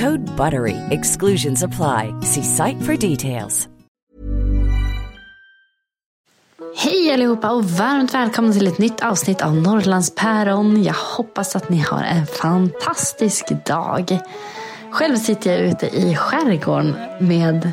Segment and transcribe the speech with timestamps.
[0.00, 0.76] Code BUTTERY.
[0.90, 2.12] Exclusions apply.
[2.22, 3.68] See site for details.
[6.76, 10.82] Hej allihopa och varmt välkomna till ett nytt avsnitt av Norrlandspäron.
[10.82, 14.18] Jag hoppas att ni har en fantastisk dag.
[14.90, 17.72] Själv sitter jag ute i skärgården med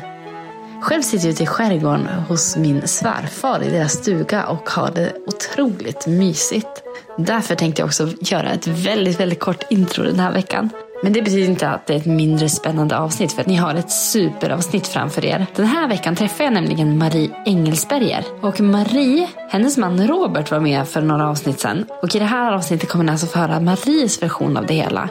[0.80, 5.12] själv sitter jag ute i skärgården hos min svärfar i deras stuga och har det
[5.26, 6.82] otroligt mysigt.
[7.18, 10.70] Därför tänkte jag också göra ett väldigt, väldigt kort intro den här veckan.
[11.02, 13.74] Men det betyder inte att det är ett mindre spännande avsnitt för att ni har
[13.74, 15.46] ett superavsnitt framför er.
[15.56, 18.24] Den här veckan träffar jag nämligen Marie Engelsberger.
[18.40, 21.84] Och Marie, hennes man Robert var med för några avsnitt sedan.
[22.02, 25.08] Och i det här avsnittet kommer ni alltså få höra Maries version av det hela.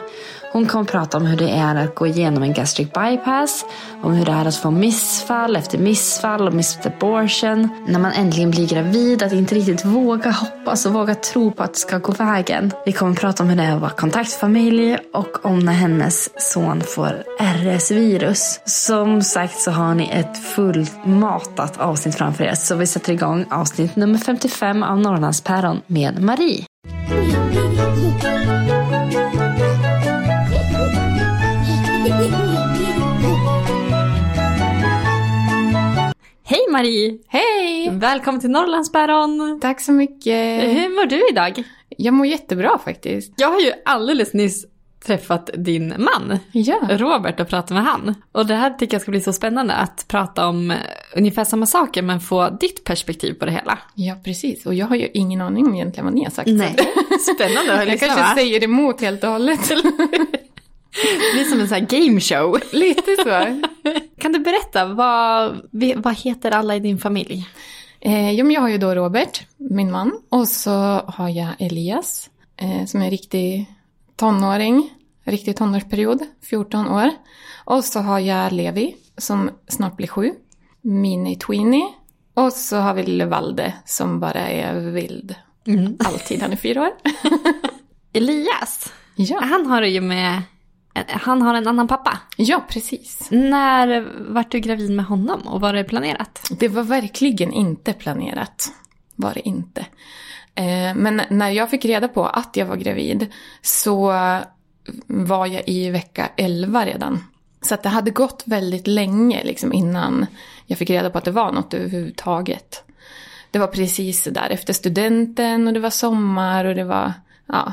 [0.56, 3.64] Hon kommer prata om hur det är att gå igenom en gastric bypass,
[4.02, 7.68] om hur det är att få missfall efter missfall och missed abortion.
[7.88, 11.72] När man äntligen blir gravid, att inte riktigt våga hoppas och våga tro på att
[11.72, 12.72] det ska gå vägen.
[12.86, 16.80] Vi kommer prata om hur det är att vara kontaktfamilj och om när hennes son
[16.80, 18.60] får RS-virus.
[18.64, 22.54] Som sagt så har ni ett fullmatat avsnitt framför er.
[22.54, 26.64] Så vi sätter igång avsnitt nummer 55 av Norrlandspäron med Marie.
[36.44, 37.18] Hej Marie!
[37.28, 37.90] Hej!
[37.92, 39.58] Välkommen till Norrlandspäron!
[39.62, 40.62] Tack så mycket.
[40.62, 41.62] Hur mår du idag?
[41.88, 43.32] Jag mår jättebra faktiskt.
[43.36, 44.66] Jag har ju alldeles nyss
[45.06, 46.80] träffat din man, Ja.
[46.90, 48.14] Robert, och pratat med han.
[48.32, 50.74] Och det här tycker jag ska bli så spännande att prata om
[51.16, 53.78] ungefär samma saker men få ditt perspektiv på det hela.
[53.94, 54.66] Ja, precis.
[54.66, 56.48] Och jag har ju ingen aning om egentligen vad ni har sagt.
[57.34, 59.60] Spännande att Jag kanske säger emot helt och hållet.
[60.90, 62.60] Det blir som en sån här game show.
[62.72, 63.60] Lite så.
[64.20, 65.60] Kan du berätta, vad,
[65.96, 67.48] vad heter alla i din familj?
[68.00, 70.12] Eh, jo, jag har ju då Robert, min man.
[70.28, 70.70] Och så
[71.06, 73.66] har jag Elias, eh, som är en riktig
[74.16, 74.90] tonåring.
[75.24, 77.10] Riktig tonårsperiod, 14 år.
[77.64, 80.32] Och så har jag Levi, som snart blir sju.
[80.82, 81.88] Mini Tweenie.
[82.34, 85.34] Och så har vi lille Valde, som bara är vild.
[85.98, 86.90] Alltid, han är fyra år.
[88.12, 90.42] Elias, Ja, han har ju med,
[91.08, 92.18] han har en annan pappa.
[92.36, 93.28] ja precis.
[93.30, 96.50] När vart du gravid med honom och var det planerat?
[96.58, 98.68] Det var verkligen inte planerat.
[99.14, 99.80] Var det inte.
[100.54, 103.26] Eh, Men när jag fick reda på att jag var gravid
[103.62, 104.12] så
[105.06, 107.24] var jag i vecka 11 redan.
[107.62, 110.26] Så att det hade gått väldigt länge liksom innan
[110.66, 112.82] jag fick reda på att det var något överhuvudtaget.
[113.50, 117.12] Det var precis där efter studenten och det var sommar och det var,
[117.46, 117.72] ja.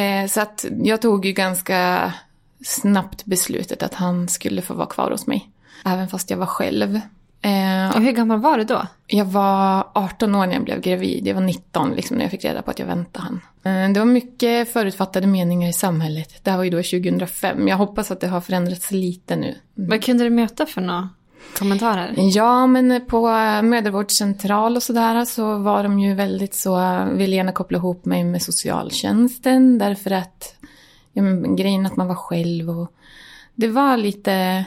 [0.00, 2.12] Eh, Så att jag tog ju ganska
[2.64, 5.50] snabbt beslutet att han skulle få vara kvar hos mig.
[5.84, 7.00] Även fast jag var själv.
[7.44, 8.86] Eh, Och hur gammal var du då?
[9.06, 11.26] jag var 18 år när jag blev gravid.
[11.26, 13.40] Jag var 19 liksom, när jag fick reda på att jag väntade han.
[13.86, 16.44] Eh, Det var mycket förutfattade meningar i samhället.
[16.44, 17.68] Det här var ju då 2005.
[17.68, 19.54] Jag hoppas att det har förändrats lite nu.
[19.74, 21.08] Vad kunde du möta för några
[21.58, 22.14] kommentarer?
[22.16, 23.20] Ja, men på
[23.62, 28.24] mödravårdscentral och sådär så var de ju väldigt så, eh, ville gärna koppla ihop mig
[28.24, 30.54] med socialtjänsten därför att
[31.12, 32.92] ja, men, grejen att man var själv och
[33.54, 34.64] det var lite,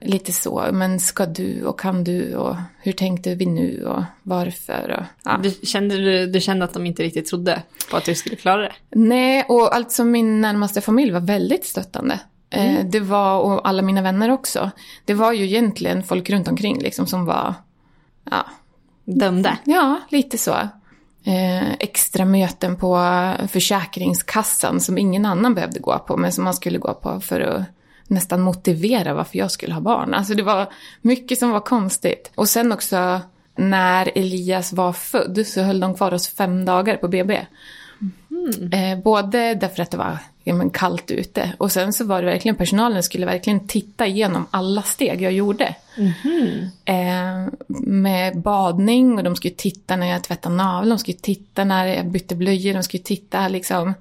[0.00, 4.96] lite så, men ska du och kan du och hur tänkte vi nu och varför
[4.98, 5.40] och ja.
[5.42, 8.62] Du, kände, du, du kände att de inte riktigt trodde på att du skulle klara
[8.62, 8.72] det?
[8.90, 12.20] Nej, och alltså min närmaste familj var väldigt stöttande.
[12.50, 14.70] Eh, det var, och alla mina vänner också.
[15.04, 17.54] Det var ju egentligen folk runt omkring liksom som var,
[18.30, 18.46] ja,
[19.04, 19.58] Dömde?
[19.64, 20.68] ja lite så.
[21.24, 22.98] Eh, extra möten på
[23.48, 27.62] Försäkringskassan som ingen annan behövde gå på, men som man skulle gå på för att
[28.06, 30.14] nästan motivera varför jag skulle ha barn.
[30.14, 30.72] Alltså det var
[31.02, 32.32] mycket som var konstigt.
[32.34, 33.20] Och sen också
[33.56, 37.46] när Elias var född så höll de kvar oss fem dagar på BB.
[38.72, 42.30] Eh, både därför att det var ja, men, kallt ute och sen så var det
[42.30, 45.74] verkligen personalen skulle verkligen titta igenom alla steg jag gjorde.
[46.84, 47.46] Eh,
[47.86, 52.06] med badning och de skulle titta när jag tvättade naveln, de skulle titta när jag
[52.06, 53.94] bytte blöjor, de skulle titta liksom.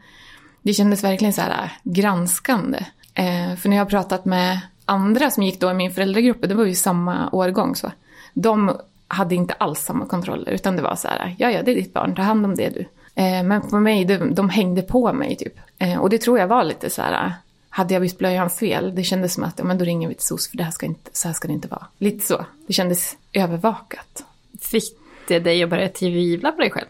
[0.62, 2.77] Det kändes verkligen så här granskande.
[3.13, 6.53] Eh, för när jag har pratat med andra som gick då i min föräldragrupp, det
[6.53, 7.91] var ju samma årgång så.
[8.33, 8.77] De
[9.07, 11.94] hade inte alls samma kontroller utan det var så här, ja ja det är ditt
[11.94, 12.86] barn, ta hand om det du.
[13.19, 15.54] Eh, men på mig, de, de hängde på mig typ.
[15.77, 17.33] Eh, och det tror jag var lite så här,
[17.69, 20.25] hade jag bytt blöjan fel, det kändes som att, ja men då ringer vi till
[20.25, 21.86] SOS för det här ska inte, så här ska det inte vara.
[21.98, 24.24] Lite så, det kändes övervakat.
[24.62, 26.88] Fick det dig att börja tvivla på dig själv?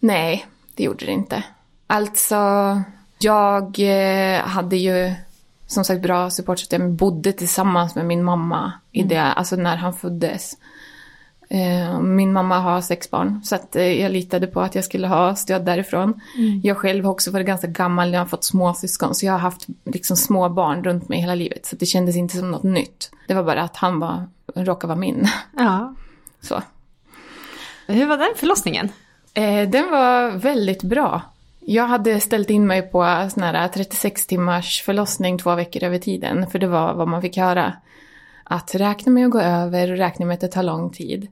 [0.00, 1.44] Nej, det gjorde det inte.
[1.86, 2.36] Alltså,
[3.18, 5.14] jag eh, hade ju
[5.66, 10.56] som sagt bra supportsystem, bodde tillsammans med min mamma i det, alltså när han föddes.
[11.50, 15.06] Eh, Min mamma har sex barn, så att eh, jag litade på att jag skulle
[15.06, 16.20] ha stöd därifrån.
[16.62, 19.66] Jag själv har också varit ganska gammal, jag har fått småsyskon, så jag har haft
[19.84, 21.66] liksom små barn runt mig hela livet.
[21.66, 23.10] Så det kändes inte som något nytt.
[23.28, 25.28] Det var bara att han var, råkade vara min.
[25.56, 25.94] Ja.
[26.40, 26.62] Så.
[27.86, 28.88] Hur var den förlossningen?
[29.34, 31.22] Eh, den var väldigt bra.
[31.60, 36.46] Jag hade ställt in mig på sån här 36 timmars förlossning två veckor över tiden,
[36.50, 37.72] för det var vad man fick höra.
[38.48, 41.28] Att räkna med att gå över och räkna med att det tar lång tid.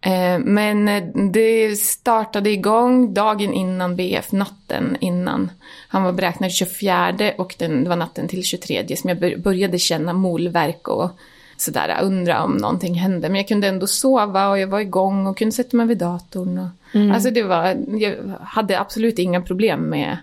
[0.00, 0.90] Eh, men
[1.32, 5.50] det startade igång dagen innan BF, natten innan.
[5.88, 9.78] Han var beräknad 24 och den, det var natten till 23 som jag bör- började
[9.78, 11.10] känna molvärk och
[11.56, 13.28] sådär, undra om någonting hände.
[13.28, 16.58] Men jag kunde ändå sova och jag var igång och kunde sätta mig vid datorn.
[16.58, 16.68] Och,
[17.14, 20.16] Alltså det var, jag hade absolut inga problem med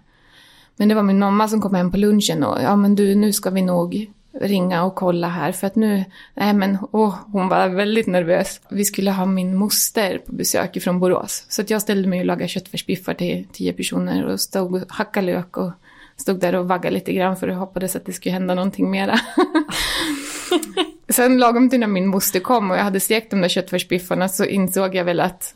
[0.76, 3.34] men det var min mamma som kom hem på lunchen och ja men du nu
[3.34, 7.68] ska vi nog ringa och kolla här för att nu, nej men åh, hon var
[7.68, 8.62] väldigt nervös.
[8.70, 11.46] Vi skulle ha min moster på besök från Borås.
[11.50, 15.28] Så att jag ställde mig och lagade köttfärsbiffar till tio personer och stod och hackade
[15.28, 15.72] lök och
[16.18, 19.20] stod där och vaggade lite grann för att hoppades att det skulle hända någonting mera.
[21.10, 24.46] Sen lagom till när min moster kom och jag hade stekt de där köttfärsbiffarna så
[24.46, 25.56] insåg jag väl att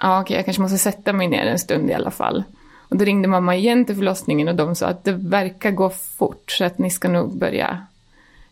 [0.00, 2.44] ja, okej, jag kanske måste sätta mig ner en stund i alla fall.
[2.88, 6.50] Och då ringde mamma igen till förlossningen och de sa att det verkar gå fort
[6.50, 7.86] så att ni ska nog börja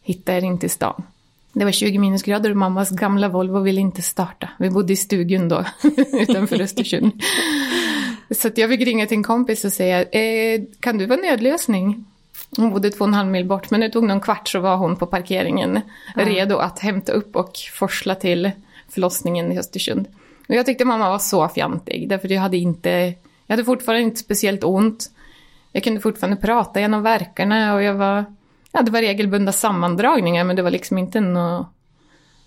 [0.02, 1.02] hitta er in till stan.
[1.52, 4.48] Det var 20 minusgrader och mammas gamla Volvo ville inte starta.
[4.58, 5.64] Vi bodde i stugan då,
[6.12, 7.22] utanför Östersund.
[8.30, 12.04] Så jag fick ringa till en kompis och säga, eh, kan du vara nödlösning?
[12.56, 14.76] Hon bodde två och en halv mil bort, men det tog någon kvart så var
[14.76, 15.80] hon på parkeringen
[16.14, 18.50] redo att hämta upp och forsla till
[18.88, 20.06] förlossningen i Östersund.
[20.48, 22.90] Och jag tyckte mamma var så fjantig, därför jag hade inte,
[23.46, 25.10] jag hade fortfarande inte speciellt ont.
[25.72, 28.24] Jag kunde fortfarande prata genom verkarna och jag var,
[28.72, 31.66] ja det var regelbundna sammandragningar men det var liksom inte något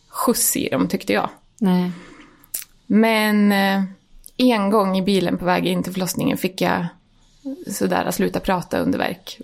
[0.07, 1.29] skjuts i dem tyckte jag.
[1.57, 1.91] Nej.
[2.85, 3.83] Men eh,
[4.37, 6.85] en gång i bilen på väg in till förlossningen fick jag
[7.67, 9.39] sådär att sluta prata under verk.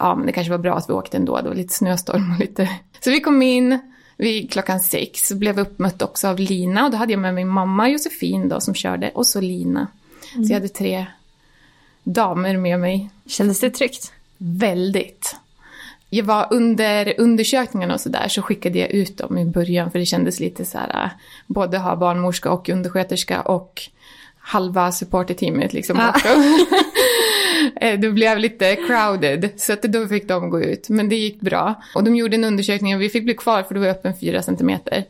[0.00, 1.40] Ja, men det kanske var bra att vi åkte ändå.
[1.40, 2.68] Det var lite snöstorm och lite...
[3.00, 3.78] Så vi kom in
[4.16, 5.32] vid klockan sex.
[5.32, 6.84] Blev uppmött också av Lina.
[6.84, 9.10] Och då hade jag med min mamma Josefin då som körde.
[9.14, 9.86] Och så Lina.
[10.32, 11.06] Så jag hade tre
[12.02, 13.10] damer med mig.
[13.26, 14.12] Kändes det tryggt?
[14.38, 15.36] Väldigt.
[16.10, 20.06] Jag var under undersökningarna och sådär så skickade jag ut dem i början för det
[20.06, 21.10] kändes lite så här, äh,
[21.46, 23.82] både ha barnmorska och undersköterska och
[24.38, 26.28] halva supporterteamet liksom också.
[27.80, 30.88] Eh, det blev lite crowded så att då fick de gå ut.
[30.88, 31.74] Men det gick bra.
[31.94, 34.42] Och de gjorde en undersökning och vi fick bli kvar för det var öppen fyra
[34.42, 35.04] centimeter.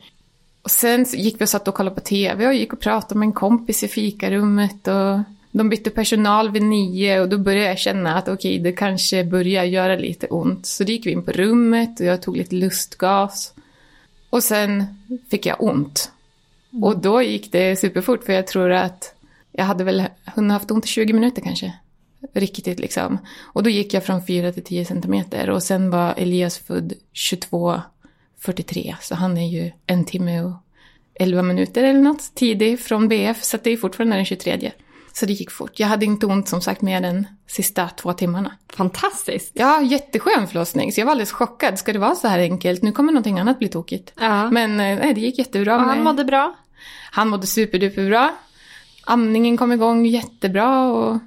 [0.63, 3.27] Och sen gick vi och satt och kollade på tv och gick och pratade med
[3.27, 5.19] en kompis i fikarummet och
[5.59, 9.65] de bytte personal vid nio och då började jag känna att okej, det kanske börjar
[9.65, 10.67] göra lite ont.
[10.67, 13.55] Så då gick vi in på rummet och jag tog lite lustgas.
[14.31, 14.85] Och sen
[15.31, 16.13] fick jag ont.
[16.83, 19.15] Och då gick det superfort för jag tror att
[19.53, 21.73] jag hade väl hunnit haft ont i 20 minuter kanske.
[22.33, 23.19] Riktigt liksom.
[23.39, 28.95] Och då gick jag från 4 till 10 centimeter och sen var Elias född 22.43
[29.01, 30.53] så han är ju en timme och
[31.15, 34.73] 11 minuter eller något tidig från BF så det är fortfarande den 23.
[35.19, 35.81] Så det gick fort.
[35.81, 38.53] Jag hade inte ont som sagt mer än sista två timmarna.
[38.73, 39.51] Fantastiskt.
[39.55, 40.93] Ja, jätteskön förlossning.
[40.93, 41.79] Så jag var alldeles chockad.
[41.79, 42.83] Ska det vara så här enkelt?
[42.83, 44.13] Nu kommer någonting annat bli tokigt.
[44.21, 44.51] Ja.
[44.51, 45.77] Men eh, nej, det gick jättebra.
[45.77, 46.55] och han mådde bra?
[47.11, 48.31] han mådde superduperbra.
[49.05, 51.19] Amningen kom igång jättebra och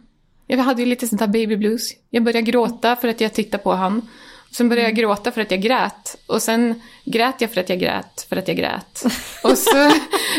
[0.47, 1.91] jag hade ju lite sånt här baby blues.
[2.09, 4.07] Jag började gråta för att jag tittade på han.
[4.51, 6.17] Sen började jag gråta för att jag grät.
[6.27, 9.03] Och sen grät jag för att jag grät för att jag grät.
[9.43, 9.91] Och så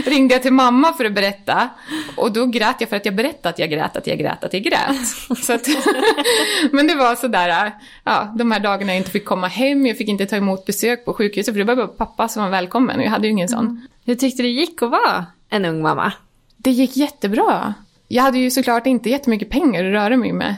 [0.04, 1.68] ringde jag till mamma för att berätta.
[2.16, 4.52] Och då grät jag för att jag berättade att jag grät, att jag grät, att
[4.52, 5.06] jag grät.
[5.44, 5.68] Så att,
[6.72, 7.72] men det var sådär,
[8.04, 9.86] ja, de här dagarna jag inte fick komma hem.
[9.86, 12.50] Jag fick inte ta emot besök på sjukhuset för det var bara pappa som var
[12.50, 13.86] välkommen och jag hade ju ingen sån.
[14.04, 16.12] Hur tyckte du det gick att vara en ung mamma?
[16.56, 17.74] Det gick jättebra.
[18.08, 20.56] jag hade ju såklart inte jättemycket pengar att röra mig med.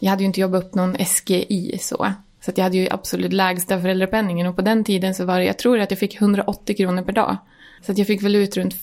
[0.00, 2.12] Jag hade ju inte jobbat upp någon SGI så.
[2.44, 5.44] Så att jag hade ju absolut lägsta föräldrapenningen och på den tiden så var det,
[5.44, 7.36] jag tror att jag fick 180 kronor per dag.
[7.86, 8.74] Så att jag fick väl ut runt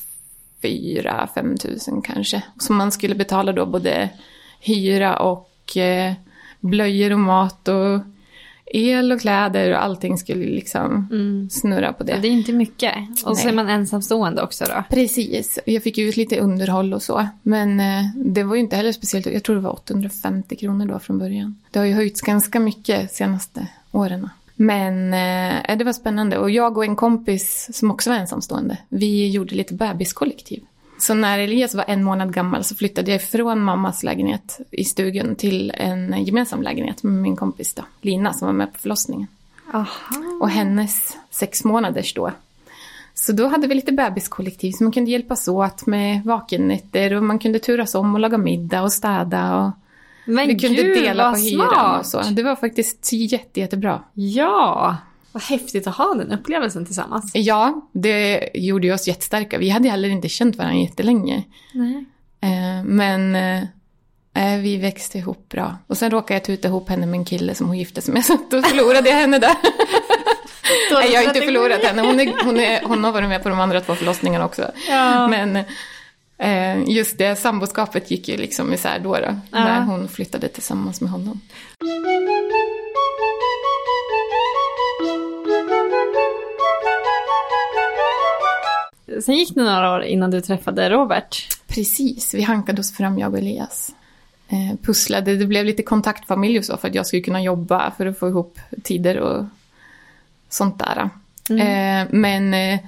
[0.62, 2.44] 4-5 tusen kanske.
[2.60, 4.10] Som man skulle betala då både
[4.60, 6.14] hyra och eh,
[6.60, 8.00] blöjor och mat och
[8.74, 11.50] el och kläder och allting skulle liksom Mm.
[11.50, 12.20] snurra på det.
[12.22, 12.96] Det är inte mycket.
[13.26, 13.52] Och så Nej.
[13.54, 14.84] är man ensamstående också då.
[14.90, 17.28] Precis, jag fick ut lite underhåll och så.
[17.42, 21.00] Men eh, det var ju inte heller speciellt, jag tror det var 850 kronor då
[21.00, 21.58] från början.
[21.72, 24.30] Det har ju höjts ganska mycket senaste åren.
[24.56, 29.30] Men eh, det var spännande och jag och en kompis som också var ensamstående, vi
[29.30, 30.64] gjorde lite bebiskollektiv.
[31.02, 35.36] Så när Elias var en månad gammal så flyttade jag från mammas lägenhet i stugan
[35.36, 39.28] till en gemensam lägenhet med min kompis då, Lina som var med på förlossningen.
[39.74, 39.88] Aha.
[40.42, 42.32] Och hennes sex månaders då.
[43.14, 47.40] Så då hade vi lite bebiskollektiv så man kunde hjälpas åt med vakennätter och man
[47.40, 49.72] kunde turas om och laga middag och städa och
[50.26, 52.22] Men vi kunde gud, dela på hyran och så.
[52.22, 54.02] Det var faktiskt jätte, jättebra.
[54.14, 54.98] Ja,
[55.32, 57.32] vad häftigt att ha den upplevelsen tillsammans.
[57.34, 59.58] Ja, det gjorde oss jättestarka.
[59.58, 61.44] Vi hade heller inte känt varandra jättelänge.
[61.74, 62.06] Nej.
[62.42, 65.78] Eh, Men eh, vi växte ihop bra.
[65.88, 68.26] Och sen råkade jag tuta ihop henne med en kille som hon gifte sig med.
[68.26, 69.56] Så då förlorade jag henne där.
[70.94, 72.02] Nej, jag har inte förlorat henne.
[72.02, 74.72] Hon, är, hon, är, hon har varit med på de andra två förlossningarna också.
[74.90, 75.28] Ja.
[75.28, 75.56] Men
[76.38, 81.12] eh, just det samboskapet gick ju liksom isär då, då när hon flyttade tillsammans med
[81.12, 81.42] honom.
[89.20, 91.58] Sen gick det några år innan du träffade Robert.
[91.68, 93.92] Precis, vi hankade oss fram, jag och Elias.
[94.48, 98.06] Eh, pusslade, det blev lite kontaktfamilj och så för att jag skulle kunna jobba för
[98.06, 99.46] att få ihop tider och
[100.50, 101.10] sånt där.
[101.50, 102.80] Eh, men eh,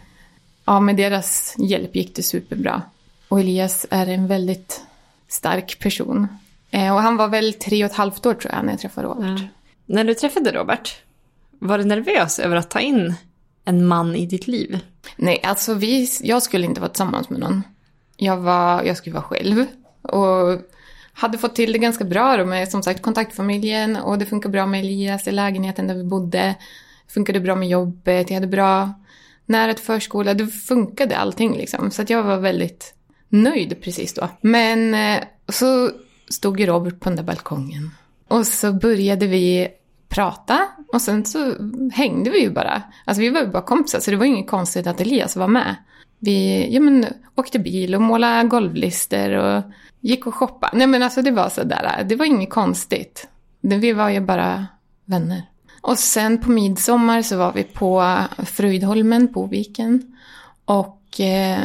[0.65, 2.81] ja, med deras hjälp gick det superbra.
[3.27, 4.81] Och Elias är en väldigt
[5.27, 6.27] stark person.
[6.71, 9.07] Eh, och han var väl tre och ett halvt år tror jag när jag träffade
[9.07, 9.41] Robert.
[9.85, 10.95] När du träffade Robert,
[11.59, 13.13] var du nervös över att ta in
[13.65, 14.79] en man i ditt liv?
[15.15, 17.63] Nej, alltså vi, jag skulle inte vara tillsammans med någon.
[18.17, 19.65] Jag, var, jag skulle vara själv.
[20.01, 20.61] Och
[21.13, 24.65] hade fått till det ganska bra då med som sagt kontaktfamiljen och det funkar bra
[24.65, 26.55] med Elias i lägenheten där vi bodde.
[27.07, 28.93] Det funkade bra med jobbet, jag hade bra
[29.45, 30.33] nära till förskola.
[30.33, 31.91] Det funkade allting liksom.
[31.91, 32.93] Så att jag var väldigt
[33.29, 34.29] nöjd precis då.
[34.41, 35.91] Men eh, så
[36.29, 37.91] stod ju Robert på den där balkongen.
[38.27, 39.67] Och så började vi
[40.13, 41.55] prata och sen så
[41.93, 42.81] hängde vi ju bara.
[43.05, 45.75] Alltså vi var ju bara kompisar så det var inget konstigt att Elias var med.
[46.19, 47.05] Vi ja, men,
[47.35, 49.63] åkte bil och målade golvlister och
[49.99, 50.77] gick och shoppade.
[50.77, 53.27] Nej men alltså det var sådär, det var inget konstigt.
[53.61, 54.67] Vi var ju bara
[55.05, 55.43] vänner.
[55.81, 60.15] Och sen på midsommar så var vi på Fröjdholmen Boviken.
[60.65, 61.59] Och eh,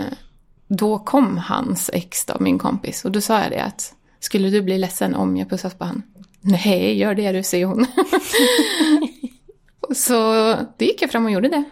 [0.68, 3.04] då kom hans ex då, min kompis.
[3.04, 6.02] Och då sa jag det att, skulle du bli ledsen om jag pussas på honom?
[6.40, 7.86] Nej, gör det du, säger hon.
[9.94, 10.12] Så
[10.78, 11.64] då gick jag fram och gjorde det.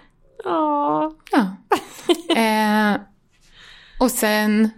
[0.44, 1.12] Ja.
[1.32, 1.56] Ja.
[2.37, 3.00] Eh,
[3.99, 4.70] och sen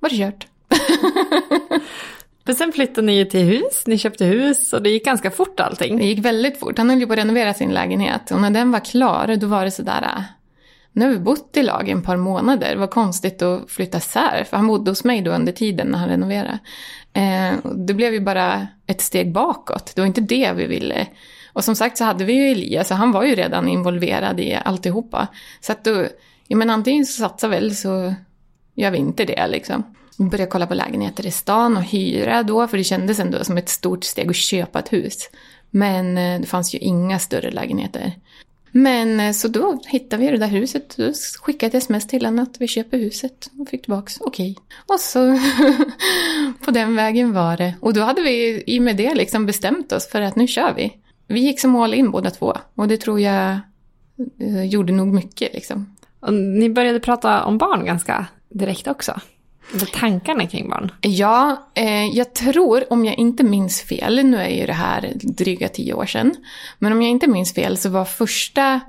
[0.00, 0.46] var det kört.
[2.44, 5.96] Men sen flyttade ni till hus, ni köpte hus och det gick ganska fort allting.
[5.98, 6.78] Det gick väldigt fort.
[6.78, 8.30] Han höll ju på att renovera sin lägenhet.
[8.30, 10.02] Och när den var klar, då var det sådär...
[10.02, 10.22] äh,
[10.92, 12.76] Nu har vi bott i lag en par månader.
[12.76, 14.44] Var konstigt att flytta isär.
[14.50, 16.58] För han bodde hos mig då under tiden när han renoverade.
[17.16, 19.92] Eh, det blev ju bara ett steg bakåt.
[19.94, 21.06] Det var inte det vi ville.
[21.52, 24.58] Och som sagt så hade vi ju Elias, så han var ju redan involverad i
[24.64, 25.28] alltihopa.
[25.60, 26.06] Så att då,
[26.46, 28.14] ja men antingen så satsar väl så
[28.74, 29.94] gör vi inte det liksom.
[30.18, 33.58] Vi började kolla på lägenheter i stan och hyra då, för det kändes ändå som
[33.58, 35.30] ett stort steg att köpa ett hus.
[35.70, 38.12] Men eh, det fanns ju inga större lägenheter.
[38.70, 40.96] Men eh, så då hittade vi det där huset.
[40.96, 43.50] Då skickade ett sms till honom att vi köper huset.
[43.58, 44.56] Och fick tillbaks okej.
[44.86, 45.38] Och så
[46.64, 47.74] på den vägen var det.
[47.80, 50.74] Och då hade vi i och med det liksom bestämt oss för att nu kör
[50.74, 50.96] vi.
[51.28, 52.56] Vi gick som all in båda två.
[52.74, 53.58] Och det tror jag
[54.40, 55.96] eh, gjorde nog mycket liksom.
[56.20, 59.20] Och ni började prata om barn ganska direkt också.
[59.72, 60.92] Alltså, tankarna kring barn.
[61.00, 65.68] Ja, eh, jag tror, om jag inte minns fel, nu är ju det här dryga
[65.68, 66.34] tio år sedan,
[66.78, 68.80] men om jag inte minns fel så var första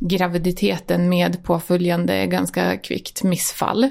[0.00, 3.90] graviditeten med påföljande ganska kvickt missfall,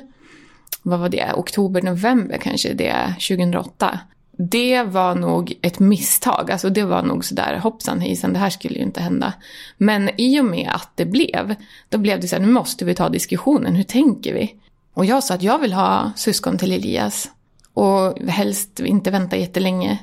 [0.84, 4.00] vad var det, oktober, november kanske det, 2008.
[4.38, 8.76] Det var nog ett misstag, alltså det var nog sådär hoppsan hejsan, det här skulle
[8.76, 9.34] ju inte hända.
[9.78, 11.56] Men i och med att det blev,
[11.90, 14.56] då blev det så här, nu måste vi ta diskussionen, hur tänker vi?
[14.94, 17.30] Och jag sa att jag vill ha syskon till Elias.
[17.74, 19.98] Och helst inte vänta jättelänge.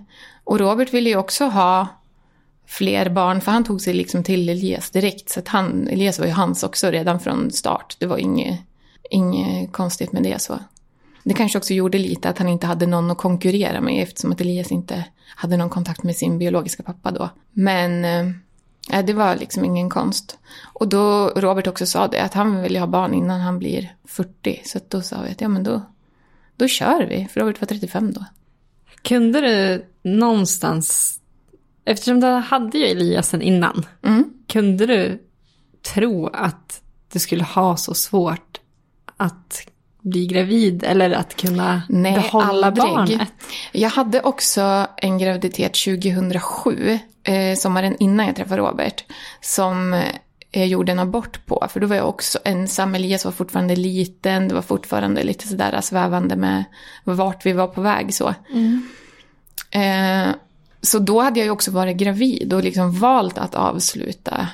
[0.44, 1.86] Och Robert ville ju också ha
[2.66, 5.30] fler barn, för han tog sig liksom till Elias direkt.
[5.30, 7.96] Så att han, Elias var ju hans också redan från start.
[7.98, 8.60] Det var inget,
[9.10, 10.58] inget konstigt med det så.
[11.24, 14.40] Det kanske också gjorde lite att han inte hade någon att konkurrera med eftersom att
[14.40, 15.04] Elias inte
[15.36, 17.30] hade någon kontakt med sin biologiska pappa då.
[17.52, 18.34] Men eh,
[19.06, 20.38] det var liksom ingen konst.
[20.72, 24.62] Och då Robert också sa det, att han vill ha barn innan han blir 40.
[24.64, 25.82] Så då sa vi att ja men då,
[26.56, 28.24] då kör vi, för Robert var 35 då.
[29.02, 31.18] Kunde du någonstans,
[31.84, 34.24] eftersom du hade ju Eliasen innan, Mm.
[34.46, 35.22] kunde du
[35.94, 36.80] tro att
[37.12, 38.60] du skulle ha så svårt
[39.16, 39.60] att
[40.02, 42.84] bli gravid eller att kunna Nej, behålla aldrig.
[42.86, 43.32] barnet?
[43.72, 49.04] Jag hade också en graviditet 2007, eh, sommaren innan jag träffade Robert,
[49.40, 50.04] som eh,
[50.50, 51.66] jag gjorde en abort på.
[51.70, 55.80] För då var jag också ensam, Elias var fortfarande liten, det var fortfarande lite sådär
[55.80, 56.64] svävande med
[57.04, 58.34] vart vi var på väg så.
[59.70, 60.28] Eh,
[60.82, 64.48] så då hade jag ju också varit gravid och liksom valt att avsluta.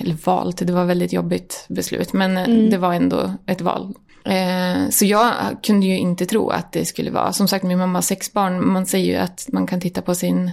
[0.00, 3.94] Eller valt, det var väldigt jobbigt beslut, men eh, det var ändå ett val.
[4.28, 5.32] Eh, så jag
[5.62, 8.72] kunde ju inte tro att det skulle vara, som sagt min mamma har sex barn,
[8.72, 10.52] man säger ju att man kan titta på sin,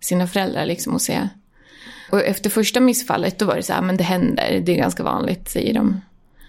[0.00, 1.28] sina föräldrar liksom och se.
[2.10, 5.02] Och efter första missfallet då var det så här, men det händer, det är ganska
[5.02, 6.00] vanligt säger de.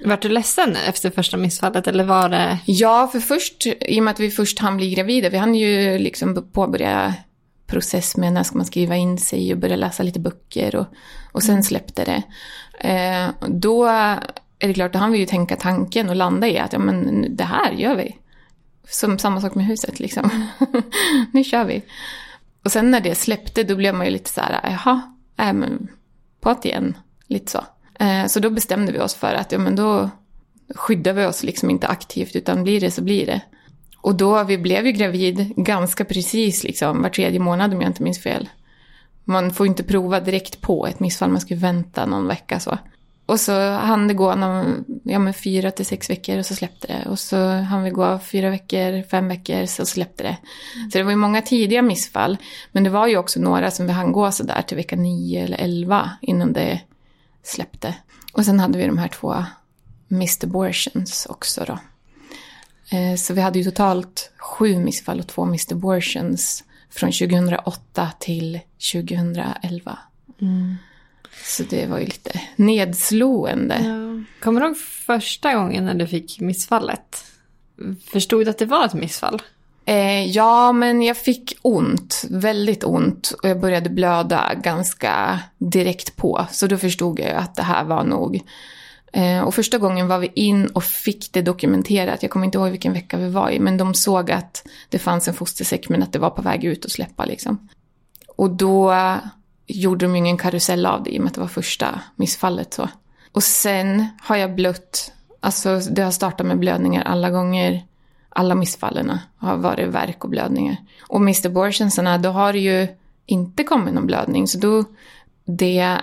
[0.05, 2.59] Vart du ledsen efter första missfallet eller var det...
[2.65, 5.97] Ja, för först, i och med att vi först hann bli gravida, vi hann ju
[5.97, 7.13] liksom påbörja
[7.67, 10.85] process med när ska man skriva in sig och börja läsa lite böcker och,
[11.31, 12.23] och sen släppte det.
[12.89, 13.89] Eh, då
[14.63, 17.25] är det klart, då hann vi ju tänka tanken och landa i att ja, men
[17.35, 18.17] det här gör vi.
[18.87, 20.51] Som samma sak med huset liksom.
[21.31, 21.81] nu kör vi.
[22.65, 25.01] Och sen när det släppte då blev man ju lite så här, jaha,
[25.39, 25.87] äh, men
[26.41, 26.97] på att igen.
[27.27, 27.63] Lite så.
[27.99, 30.09] Eh, så då bestämde vi oss för att ja, men då
[30.75, 33.41] skyddar vi oss liksom inte aktivt utan blir det så blir det.
[33.97, 38.03] Och då, vi blev ju gravid ganska precis liksom var tredje månad om jag inte
[38.03, 38.49] minns fel.
[39.23, 42.77] Man får inte prova direkt på ett missfall, man ska ju vänta någon vecka så.
[43.25, 46.87] Och så hann det gå någon, ja, men fyra till sex veckor och så släppte
[46.87, 47.09] det.
[47.09, 50.37] Och så hann vi gå fyra veckor, fem veckor så släppte det.
[50.91, 52.37] Så det var ju många tidiga missfall.
[52.71, 55.43] Men det var ju också några som vi hann gå så där till vecka nio
[55.43, 56.81] eller elva innan det
[57.43, 57.95] släppte.
[58.33, 59.45] Och sen hade vi de här två
[60.07, 61.79] missed abortions också då.
[62.97, 68.59] Eh, Så vi hade ju totalt sju missfall och två missed abortions från 2008 till
[68.93, 69.97] 2011.
[71.43, 73.77] Så det var ju lite nedslående.
[74.41, 77.25] Kommer du ihåg första gången när du fick missfallet?
[78.11, 79.41] Förstod du att det var ett missfall?
[79.85, 83.33] Eh, ja, men jag fick ont, väldigt ont.
[83.43, 86.45] Och jag började blöda ganska direkt på.
[86.51, 88.41] Så då förstod jag ju att det här var nog.
[89.13, 92.23] Eh, och första gången var vi in och fick det dokumenterat.
[92.23, 93.59] Jag kommer inte ihåg vilken vecka vi var i.
[93.59, 96.85] Men de såg att det fanns en fostersäck men att det var på väg ut
[96.85, 97.69] och släppa liksom.
[98.35, 98.91] Och då
[99.67, 102.73] gjorde de ju ingen karusell av det i och med att det var första missfallet
[102.73, 102.89] så.
[103.31, 107.85] Och sen har jag blött, alltså det har startat med blödningar alla gånger.
[108.29, 110.77] Alla missfallen har varit värk och blödningar.
[111.01, 111.49] Och Mr.
[111.49, 112.87] Bortionsarna, då har det ju
[113.25, 114.47] inte kommit någon blödning.
[114.47, 114.83] Så då,
[115.45, 115.97] det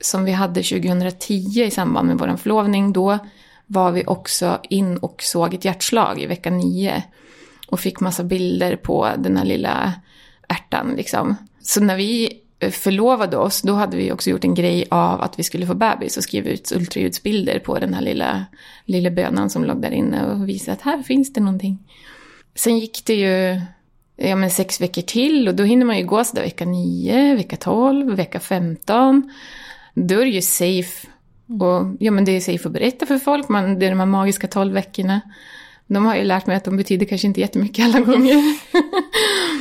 [0.00, 3.18] som vi hade 2010 i samband med vår förlovning, då
[3.66, 7.02] var vi också in och såg ett hjärtslag i vecka 9.
[7.68, 9.92] Och fick massa bilder på den här lilla
[10.48, 11.36] ärtan liksom.
[11.60, 15.42] Så när vi förlovade oss, då hade vi också gjort en grej av att vi
[15.42, 18.46] skulle få bebis och skriva ut ultraljudsbilder på den här lilla,
[18.84, 21.78] lilla bönan som låg där inne och visa att här finns det någonting.
[22.54, 23.60] Sen gick det ju
[24.16, 27.56] ja, men sex veckor till och då hinner man ju gå sådär vecka 9, vecka
[27.56, 29.32] 12, vecka 15.
[29.94, 31.06] Då är det ju safe.
[31.60, 34.06] Och, ja, men det är safe att berätta för folk, man, det är de här
[34.06, 35.20] magiska 12 veckorna.
[35.86, 38.34] De har ju lärt mig att de betyder kanske inte jättemycket alla gånger.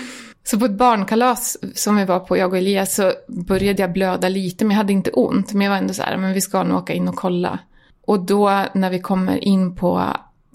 [0.48, 4.30] Så på ett barnkalas som vi var på, jag och Elias, så började jag blöda
[4.30, 5.54] lite, men jag hade inte ont.
[5.54, 7.60] Men jag var ändå så här, men vi ska nog åka in och kolla.
[8.06, 10.04] Och då när vi kommer in på,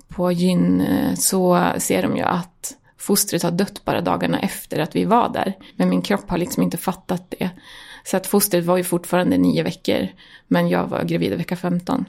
[0.08, 4.96] på gyn eh, så ser de ju att fostret har dött bara dagarna efter att
[4.96, 5.54] vi var där.
[5.76, 7.50] Men min kropp har liksom inte fattat det.
[8.04, 10.08] Så att fostret var ju fortfarande nio veckor,
[10.48, 12.04] men jag var gravid vecka 15.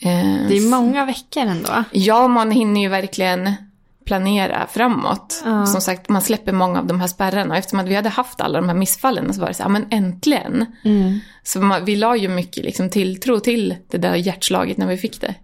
[0.00, 0.08] Eh,
[0.48, 1.84] Det är många veckor ändå.
[1.92, 3.52] Ja, man hinner ju verkligen
[4.08, 5.42] planera framåt.
[5.44, 5.66] Ja.
[5.66, 7.50] Som sagt, man släpper många av de här spärrarna.
[7.50, 9.70] Och eftersom att vi hade haft alla de här missfallen så var det så här,
[9.70, 10.66] men äntligen.
[11.42, 15.20] Så man, vi la ju mycket liksom tilltro till det där hjärtslaget när vi fick
[15.20, 15.34] det.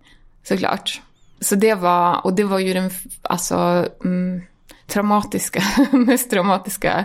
[0.48, 1.00] Såklart.
[1.40, 2.90] Så det var, och det var ju den,
[3.22, 4.42] alltså, mm,
[4.86, 7.04] traumatiska, mest traumatiska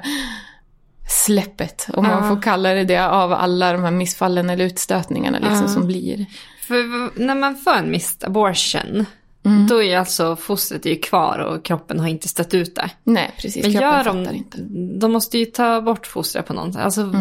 [1.26, 1.88] släppet.
[1.94, 2.30] Om man Ja.
[2.30, 5.68] får kalla det det av alla de här missfallen eller utstötningarna liksom Ja.
[5.68, 6.26] som blir.
[6.68, 9.06] För när man får en missed abortion,
[9.42, 12.90] då är alltså fostret är ju kvar och kroppen har inte stött ut det.
[13.04, 13.64] Nej, precis.
[13.64, 14.58] Men Kroppen gör de, inte.
[15.00, 16.84] de måste ju ta bort fostret på något sätt.
[16.84, 17.12] Alltså,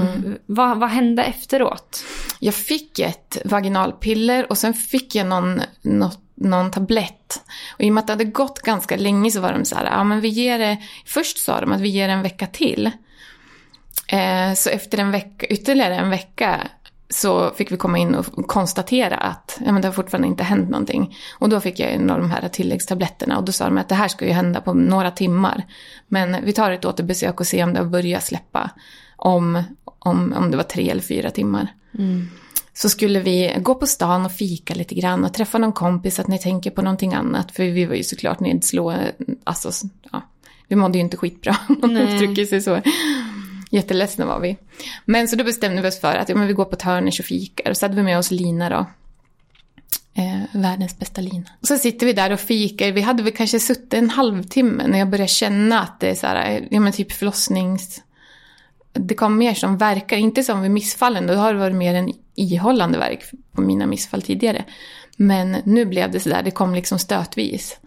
[0.46, 2.04] vad, vad hände efteråt?
[2.40, 7.42] Jag fick ett vaginalpiller och sen fick jag någon, något, någon tablett.
[7.74, 9.84] Och i och med att det hade gått ganska länge så var de så här,
[9.84, 12.90] ja men vi ger det, först sa de att vi ger det en vecka till.
[14.08, 16.60] Eh, så efter en vecka, ytterligare en vecka
[17.10, 20.70] så fick vi komma in och konstatera att ja, men det har fortfarande inte hänt
[20.70, 21.16] någonting.
[21.38, 23.94] Och då fick jag en av de här tilläggstabletterna och då sa de att det
[23.94, 25.66] här ska ju hända på några timmar.
[26.08, 28.70] Men vi tar ett återbesök och ser om det har börjat släppa
[29.16, 31.72] om, om, om det var tre eller fyra timmar.
[31.98, 32.28] Mm.
[32.74, 36.28] Så skulle vi gå på stan och fika lite grann och träffa någon kompis att
[36.28, 37.52] ni tänker på någonting annat.
[37.52, 38.94] För vi var ju såklart nedslå,
[39.44, 40.22] alltså, ja,
[40.68, 42.80] vi mådde ju inte skitbra om man uttrycker sig så.
[43.70, 44.56] Jätteledsna var vi.
[45.04, 47.26] Men så då bestämde vi oss för att ja, men vi går på Törners och
[47.26, 47.70] fikar.
[47.70, 48.86] Och så hade vi med oss Lina då.
[50.14, 51.50] Eh, världens bästa Lina.
[51.60, 52.92] Och så sitter vi där och fikar.
[52.92, 56.26] Vi hade väl kanske suttit en halvtimme när jag började känna att det är så
[56.26, 58.02] här, eh, ja men typ förlossnings...
[58.92, 61.26] Det kom mer som verkar, inte som vid missfallen.
[61.26, 64.64] Då har det varit mer en ihållande verk på mina missfall tidigare.
[65.16, 67.78] Men nu blev det så där, det kom liksom stötvis.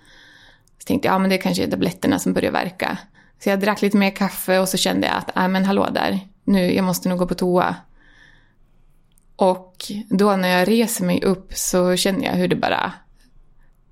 [0.80, 2.98] Så tänkte jag, ja men det är kanske är tabletterna som börjar verka.
[3.44, 6.20] Så jag drack lite mer kaffe och så kände jag att, nej men hallå där,
[6.44, 7.76] nu, jag måste nog gå på toa.
[9.36, 12.94] Och då när jag reser mig upp så känner jag hur det bara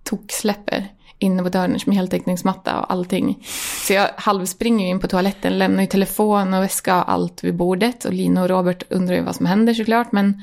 [0.04, 0.88] toksläpper
[1.20, 3.48] inne på dörren som heltäckningsmatta och allting.
[3.88, 8.06] Så jag halvspringer in på toaletten, lämnar ju telefon och väska och allt vid bordet.
[8.06, 10.12] Och Lina och Robert undrar ju vad som händer såklart.
[10.12, 10.42] Men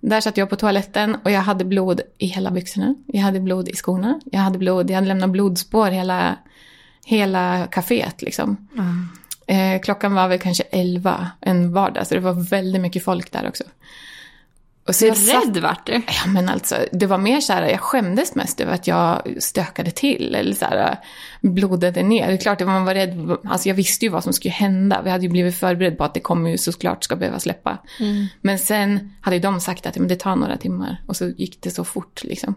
[0.00, 2.94] där satt jag på toaletten och jag hade blod i hela byxorna.
[3.06, 4.20] Jag hade blod i skorna.
[4.24, 6.36] Jag hade blod, jag hade lämnat blodspår hela
[7.04, 8.68] hela kaféet liksom.
[8.78, 9.08] Mm.
[9.46, 13.48] Eh, klockan var väl kanske elva en vardag, så det var väldigt mycket folk där
[13.48, 13.64] också.
[14.88, 15.92] Och så Hur rädd vart du?
[15.92, 19.90] Ja men alltså, det var mer så här, jag skämdes mest över att jag stökade
[19.90, 20.98] till eller så här,
[21.40, 22.26] blodade ner.
[22.26, 25.02] Det är klart att man var rädd, alltså jag visste ju vad som skulle hända.
[25.02, 27.78] Vi hade ju blivit förberedda på att det kommer ju såklart ska behöva släppa.
[28.00, 28.26] Mm.
[28.40, 31.62] Men sen hade ju de sagt att men det tar några timmar och så gick
[31.62, 32.54] det så fort liksom.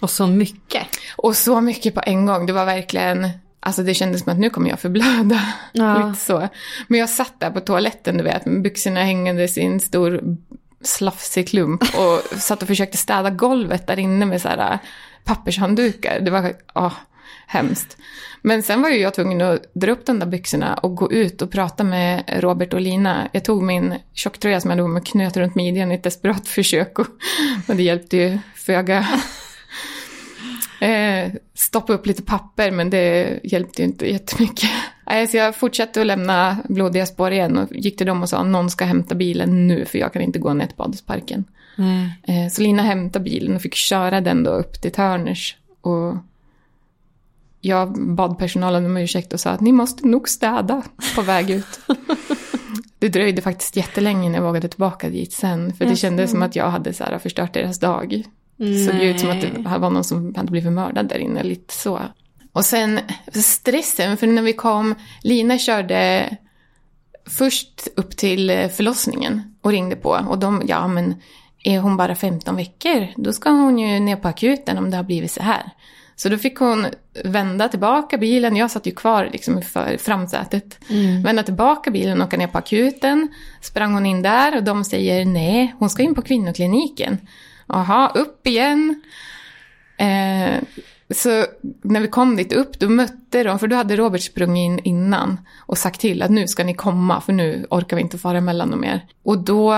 [0.00, 0.86] Och så mycket.
[1.16, 2.46] Och så mycket på en gång.
[2.46, 3.28] Det var verkligen,
[3.64, 5.40] Alltså det kändes som att nu kommer jag förblöda.
[5.72, 6.06] Ja.
[6.08, 6.48] Lite så.
[6.88, 10.36] Men jag satt där på toaletten, du vet, med byxorna hängandes i en stor
[10.84, 14.78] slafsig klump och satt och försökte städa golvet där inne med så här äh,
[15.24, 16.20] pappershanddukar.
[16.20, 16.92] Det var åh,
[17.46, 17.96] hemskt.
[18.42, 21.42] Men sen var ju jag tvungen att dra upp de där byxorna och gå ut
[21.42, 23.28] och prata med Robert och Lina.
[23.32, 26.98] Jag tog min tjocktröja som jag hade med knöt runt midjan i ett desperat försök
[26.98, 27.06] och,
[27.68, 29.08] och det hjälpte ju föga.
[30.82, 34.70] Eh, stoppa upp lite papper men det hjälpte ju inte jättemycket.
[35.10, 38.42] Eh, så jag fortsatte att lämna blodiga spår igen och gick till dem och sa
[38.42, 41.44] någon ska hämta bilen nu för jag kan inte gå ner till badhusparken.
[41.78, 42.08] Mm.
[42.22, 45.56] Eh, så Lina hämtade bilen och fick köra den då upp till Turners.
[45.80, 46.16] Och
[47.60, 50.82] jag bad personalen om ursäkt och sa att ni måste nog städa
[51.14, 51.80] på väg ut.
[52.98, 55.72] det dröjde faktiskt jättelänge innan jag vågade tillbaka dit sen.
[55.72, 58.24] För det kändes som att jag hade så här förstört deras dag.
[58.56, 58.86] Nej.
[58.86, 62.00] Såg ut som att det var någon som hade blivit mördad där inne, lite så.
[62.52, 63.00] Och sen
[63.32, 66.28] stressen, för när vi kom, Lina körde
[67.26, 70.26] först upp till förlossningen och ringde på.
[70.28, 71.14] Och de, ja men
[71.64, 75.04] är hon bara 15 veckor, då ska hon ju ner på akuten om det har
[75.04, 75.70] blivit så här.
[76.16, 76.86] Så då fick hon
[77.24, 79.62] vända tillbaka bilen, jag satt ju kvar liksom i
[79.98, 80.78] framsätet.
[80.90, 81.22] Mm.
[81.22, 83.28] Vända tillbaka bilen och åka ner på akuten.
[83.60, 87.18] Sprang hon in där och de säger nej, hon ska in på kvinnokliniken.
[87.72, 89.02] Jaha, upp igen.
[89.96, 90.62] Eh,
[91.10, 91.44] så
[91.82, 95.40] när vi kom dit upp, då mötte de, för då hade Robert sprungit in innan
[95.58, 98.70] och sagt till att nu ska ni komma, för nu orkar vi inte fara emellan
[98.70, 99.06] dem mer.
[99.22, 99.74] Och då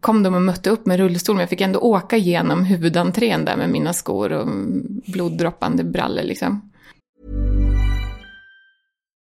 [0.00, 3.56] kom de och mötte upp med rullstol, men jag fick ändå åka igenom huvudentrén där
[3.56, 4.48] med mina skor och
[5.06, 6.70] bloddroppande brallor liksom.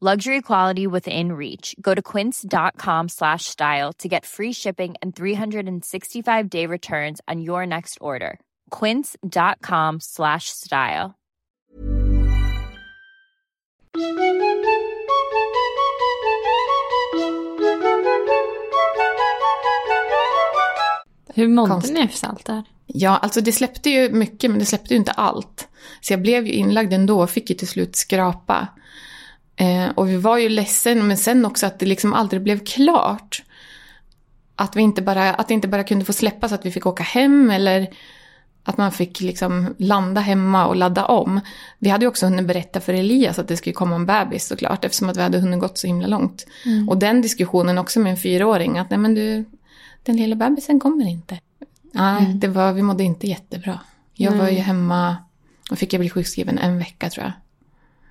[0.00, 1.74] Luxury quality within reach.
[1.80, 7.66] Go to quince.com slash style to get free shipping and 365 day returns on your
[7.66, 8.38] next order.
[8.70, 11.16] Quince.com slash style.
[21.34, 22.62] Hur mådde ni efter allt det här?
[22.86, 25.68] Ja, alltså det släppte ju mycket, men det släppte ju inte allt.
[26.00, 28.68] Så jag blev ju inlagd ändå och fick ju till slut skrapa.
[29.58, 33.42] Eh, och vi var ju ledsen, men sen också att det liksom aldrig blev klart.
[34.56, 37.02] Att, vi inte bara, att det inte bara kunde få släppas, att vi fick åka
[37.02, 37.88] hem eller
[38.64, 41.40] att man fick liksom landa hemma och ladda om.
[41.78, 44.84] Vi hade ju också hunnit berätta för Elias att det skulle komma en bebis såklart,
[44.84, 46.46] eftersom att vi hade hunnit gått så himla långt.
[46.88, 49.44] Och den diskussionen också med en fyraåring, att nej men du,
[50.02, 51.38] den lilla bebisen kommer inte.
[51.92, 53.80] Nej, det var, vi mådde inte jättebra.
[54.14, 55.16] Jag var ju hemma
[55.70, 57.32] och fick jag bli sjukskriven en vecka tror jag.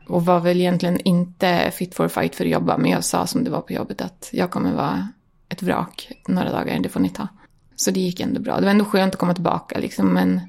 [0.07, 3.43] Och var väl egentligen inte fit for fight för att jobba, men jag sa som
[3.43, 5.07] det var på jobbet att jag kommer vara
[5.49, 7.27] ett vrak några dagar, det får ni ta.
[7.75, 8.55] Så det gick ändå bra.
[8.59, 10.41] Det var ändå skönt att komma tillbaka liksom, men...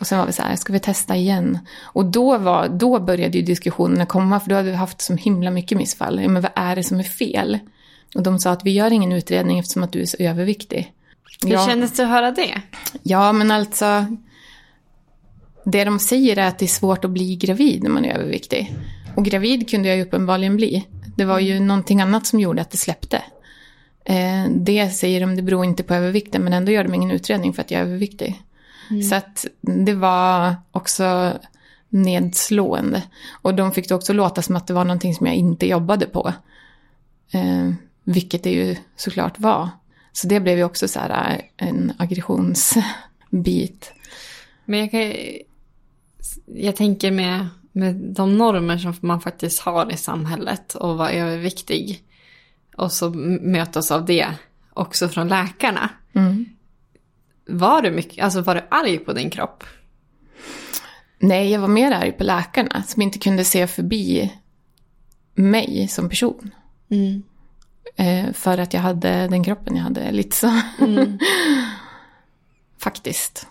[0.00, 1.58] Och sen var vi så här, ska vi testa igen?
[1.82, 5.50] Och då, var, då började ju diskussionerna komma, för då hade vi haft så himla
[5.50, 6.22] mycket missfall.
[6.22, 7.58] Ja, men vad är det som är fel?
[8.14, 10.92] Och de sa att vi gör ingen utredning eftersom att du är så överviktig.
[11.44, 11.66] Hur Ja.
[11.66, 12.62] kändes det att höra det?
[13.02, 14.06] Ja, men alltså.
[15.72, 18.74] Det de säger är att det är svårt att bli gravid när man är överviktig.
[19.16, 20.86] Och gravid kunde jag ju uppenbarligen bli.
[21.16, 23.22] Det var ju någonting annat som gjorde att det släppte.
[24.04, 27.52] Eh, det säger de, det beror inte på övervikten, men ändå gör de ingen utredning
[27.52, 28.42] för att jag är överviktig.
[29.08, 31.32] Så att det var också
[31.88, 33.02] nedslående.
[33.42, 36.06] Och de fick det också låta som att det var någonting som jag inte jobbade
[36.06, 36.32] på.
[37.32, 37.70] Eh,
[38.04, 39.68] vilket det ju såklart var.
[40.12, 43.92] Så det blev ju också så här eh, en aggressionsbit.
[44.64, 45.12] Men jag, kan,
[46.46, 52.04] jag tänker med, med de normer som man faktiskt har i samhället och vara överviktig.
[52.76, 54.28] Och så mötas av det
[54.72, 55.90] också från läkarna.
[57.48, 59.64] Var du mycket, alltså var du arg på din kropp?
[61.18, 64.32] Nej, jag var mer arg på läkarna som inte kunde se förbi
[65.34, 66.50] mig som person.
[67.96, 70.46] Eh, för att jag hade den kroppen jag hade, lite så.
[72.78, 73.46] Faktiskt.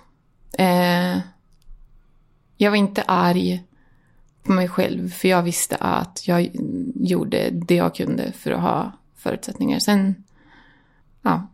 [0.57, 1.17] Eh,
[2.57, 3.63] jag var inte arg
[4.43, 6.49] på mig själv, för jag visste att jag
[6.95, 9.79] gjorde det jag kunde för att ha förutsättningar.
[9.79, 10.23] Sen,
[11.21, 11.47] ja,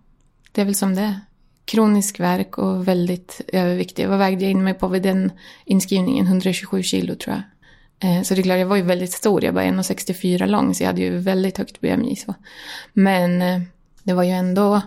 [0.52, 1.20] det är väl som det är.
[1.66, 4.08] Kronisk värk och väldigt överviktig.
[4.08, 5.32] Vad vägde jag in mig på vid den
[5.66, 6.28] inskrivningen?
[6.28, 7.44] 127 kilo tror jag.
[8.04, 9.44] Eh, så det är klart, jag var ju väldigt stor.
[9.44, 12.16] Jag var 1,64 lång, så jag hade ju väldigt högt BMI.
[12.16, 12.34] Så.
[12.94, 13.62] Men eh,
[14.04, 14.82] det var ju ändå...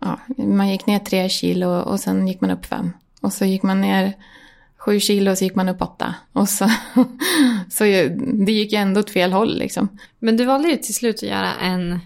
[0.00, 2.92] Ja, man gick ner tre kilo och sen gick man upp fem.
[3.20, 4.12] Och så gick man ner
[4.84, 6.14] sju kilo så gick man upp åtta.
[6.32, 6.70] Och så,
[7.70, 9.88] så det gick ju ändå åt fel håll liksom.
[10.18, 12.00] Men du valde ju till slut att göra en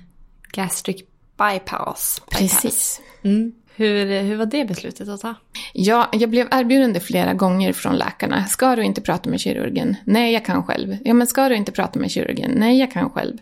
[0.53, 1.03] gastric
[1.39, 2.23] bypass.
[2.31, 3.01] Precis.
[3.23, 3.53] Mm.
[3.75, 5.35] Hur, hur var det beslutet att ta?
[5.73, 8.45] Ja, jag blev erbjuden det flera gånger från läkarna.
[8.45, 9.97] Ska du inte prata med kirurgen?
[10.05, 10.97] Nej, jag kan själv.
[11.05, 12.51] Ja, men ska du inte prata med kirurgen?
[12.51, 13.39] Nej, jag kan själv.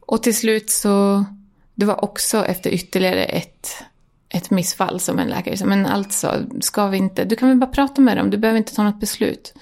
[0.00, 1.24] Och till slut så...
[1.74, 3.68] Det var också efter ytterligare ett,
[4.32, 7.24] ett missfall som en läkare sa, men alltså, ska vi inte...
[7.24, 9.54] Du kan väl bara prata med dem, du behöver inte ta något beslut.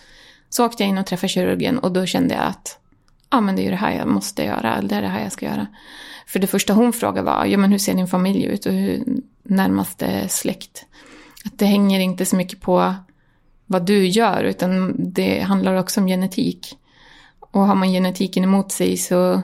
[0.48, 2.78] Så åkte jag in och träffade kirurgen och då kände jag att
[3.30, 5.32] ja, men det är ju det här jag måste göra, det är det här jag
[5.32, 5.66] ska göra.
[6.26, 9.04] För det första hon frågade var, ja men hur ser din familj ut och hur
[9.42, 10.86] närmaste släkt?
[11.44, 12.94] Att det hänger inte så mycket på
[13.66, 16.78] vad du gör, utan det handlar också om genetik.
[17.40, 19.42] Och har man genetiken emot sig så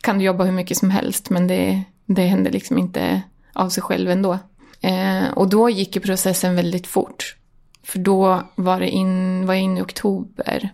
[0.00, 3.82] kan du jobba hur mycket som helst, men det, det händer liksom inte av sig
[3.82, 4.38] själv ändå.
[4.86, 7.36] Eh, och då gick ju processen väldigt fort.
[7.82, 10.70] För då var, det in, var jag inne i oktober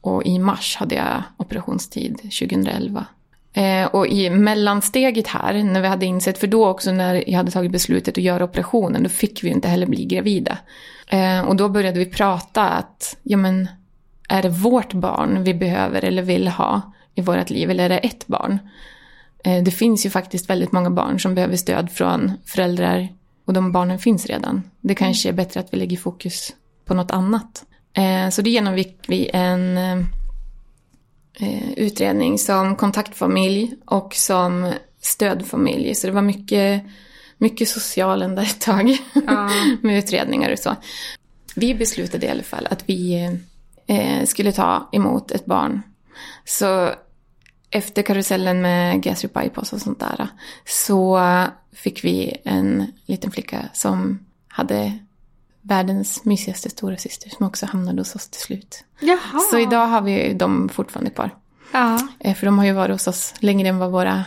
[0.00, 3.06] och i mars hade jag operationstid 2011.
[3.52, 7.50] Eh, och i mellansteget här, när vi hade insett, för då också när jag hade
[7.50, 10.58] tagit beslutet att göra operationen, då fick vi ju inte heller bli gravida.
[11.08, 13.68] Eh, och då började vi prata att, ja men,
[14.28, 17.98] är det vårt barn vi behöver eller vill ha i vårt liv, eller är det
[17.98, 18.58] ett barn?
[19.44, 23.08] Eh, det finns ju faktiskt väldigt många barn som behöver stöd från föräldrar
[23.44, 24.62] och de barnen finns redan.
[24.80, 26.52] Det kanske är bättre att vi lägger fokus
[26.84, 27.64] på något annat.
[27.92, 35.94] Eh, så det genomgick vi en eh, utredning som kontaktfamilj och som stödfamilj.
[35.94, 36.84] Så det var mycket,
[37.38, 38.96] mycket socialen ett tag
[39.82, 40.76] med utredningar och så.
[41.56, 43.30] Vi beslutade i alla fall att vi
[43.86, 45.82] eh, skulle ta emot ett barn.
[46.44, 46.90] Så
[47.72, 50.28] efter karusellen med gastric bypass och sånt där
[50.66, 51.20] så
[51.72, 54.98] fick vi en liten flicka som hade
[55.62, 58.84] världens mysigaste stora syster som också hamnade hos oss till slut.
[59.00, 59.40] Jaha.
[59.50, 61.30] Så idag har vi dem fortfarande kvar.
[61.72, 62.08] Ja.
[62.20, 64.24] Eh, För de har ju varit hos oss längre än vad våra,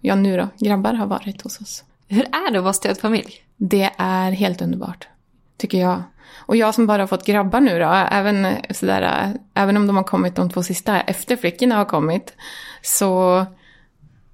[0.00, 1.84] ja nu då, grabbar har varit hos oss.
[2.08, 3.34] Hur är det att vara stödfamilj?
[3.56, 5.08] Det är helt underbart,
[5.56, 6.02] tycker jag.
[6.36, 10.04] Och jag som bara har fått grabbar nu då, även, sådär, även om de har
[10.04, 12.34] kommit de två sista efter flickorna har kommit,
[12.82, 13.38] så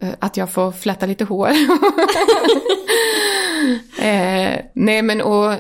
[0.00, 1.48] eh, att jag får flätta lite hår.
[3.98, 5.52] eh, nej men och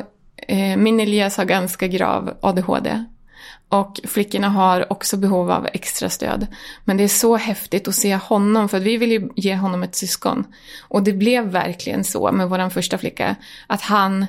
[0.48, 3.04] eh, min Elias har ganska grav ADHD.
[3.68, 6.46] Och flickorna har också behov av extra stöd.
[6.84, 9.94] Men det är så häftigt att se honom, för vi vill ju ge honom ett
[9.94, 10.44] syskon.
[10.88, 14.26] Och det blev verkligen så med vår första flicka, att han,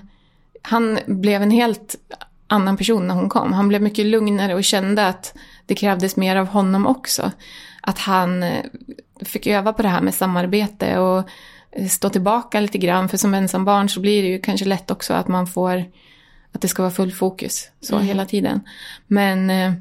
[0.63, 1.95] han blev en helt
[2.47, 3.53] annan person när hon kom.
[3.53, 7.31] Han blev mycket lugnare och kände att det krävdes mer av honom också.
[7.81, 8.63] Att han eh,
[9.21, 11.29] fick öva på det här med samarbete och
[11.71, 13.09] eh, stå tillbaka lite grann.
[13.09, 15.85] För som ensam barn så blir det ju kanske lätt också att man får
[16.51, 18.61] att det ska vara full fokus så hela tiden.
[19.07, 19.73] Men eh,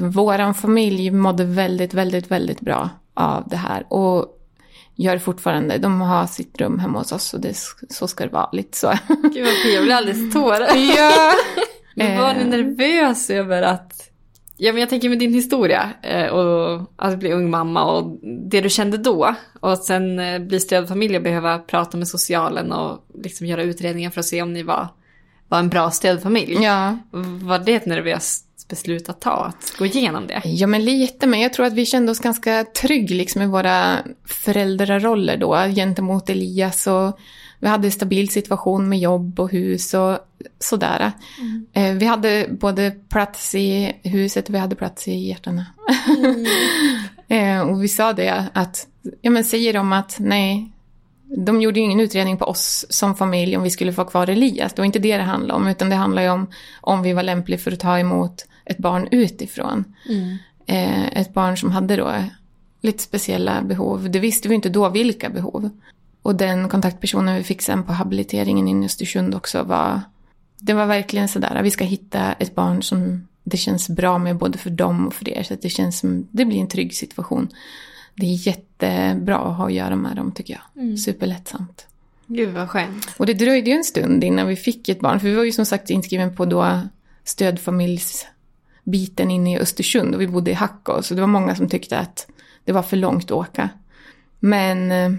[0.00, 3.92] våran familj mådde väldigt, väldigt, väldigt bra av det här.
[3.92, 4.39] Och
[5.02, 5.78] gör fortfarande.
[5.78, 7.56] De har sitt rum hemma hos oss och det,
[7.90, 8.48] så ska det vara.
[8.52, 8.92] Lite så.
[9.08, 10.68] Gud vad fint, jag blir alldeles tårar.
[10.96, 11.32] ja.
[11.94, 12.46] Men var ni Eh.
[12.46, 14.06] nervös över att...
[14.56, 18.18] Ja, men jag tänker med din historia eh, och att bli ung mamma och
[18.50, 19.34] det du kände då.
[19.60, 24.20] Och sen eh, bli stödfamilj och behöva prata med socialen och liksom göra utredningar för
[24.20, 24.88] att se om ni var,
[25.48, 26.54] var en bra stödfamilj.
[26.62, 26.98] ja.
[27.42, 30.42] Var det ett nervöst beslut att ta, att gå igenom det?
[30.44, 31.26] Ja, men lite.
[31.26, 36.30] Men jag tror att vi kände oss ganska trygg liksom, i våra föräldraroller då gentemot
[36.30, 36.86] Elias.
[36.86, 37.18] Och
[37.58, 40.18] vi hade en stabil situation med jobb och hus och
[40.58, 41.12] sådär.
[41.72, 45.66] Eh, Vi hade både plats i huset och vi hade plats i hjärtana.
[47.28, 48.86] Eh, och vi sa det att,
[49.22, 50.72] ja men säger de att nej,
[51.36, 54.72] de gjorde ju ingen utredning på oss som familj om vi skulle få kvar Elias.
[54.72, 57.22] Det var inte det det handlade om, utan det handlade ju om om vi var
[57.22, 59.84] lämpliga för att ta emot ett barn utifrån.
[60.66, 62.14] Eh, ett barn som hade då
[62.80, 64.10] lite speciella behov.
[64.10, 65.70] Det visste vi inte då vilka behov.
[66.22, 70.00] Och den kontaktpersonen vi fick sen på habiliteringen i Östersund också var...
[70.58, 74.58] Det var verkligen sådär, vi ska hitta ett barn som det känns bra med både
[74.58, 75.42] för dem och för er.
[75.42, 77.48] Så att det känns som, det blir en trygg situation.
[78.14, 80.98] Det är jättebra att ha att göra med dem tycker jag.
[80.98, 81.86] Superlättsamt.
[82.26, 83.08] Gud vad skönt.
[83.16, 85.20] Och det dröjde ju en stund innan vi fick ett barn.
[85.20, 86.80] För vi var ju som sagt inskriven på då
[88.84, 90.14] stödfamiljsbiten inne i Östersund.
[90.14, 91.02] Och vi bodde i Hackå.
[91.02, 92.26] Så det var många som tyckte att
[92.64, 93.70] det var för långt att åka.
[94.40, 95.10] Men eh,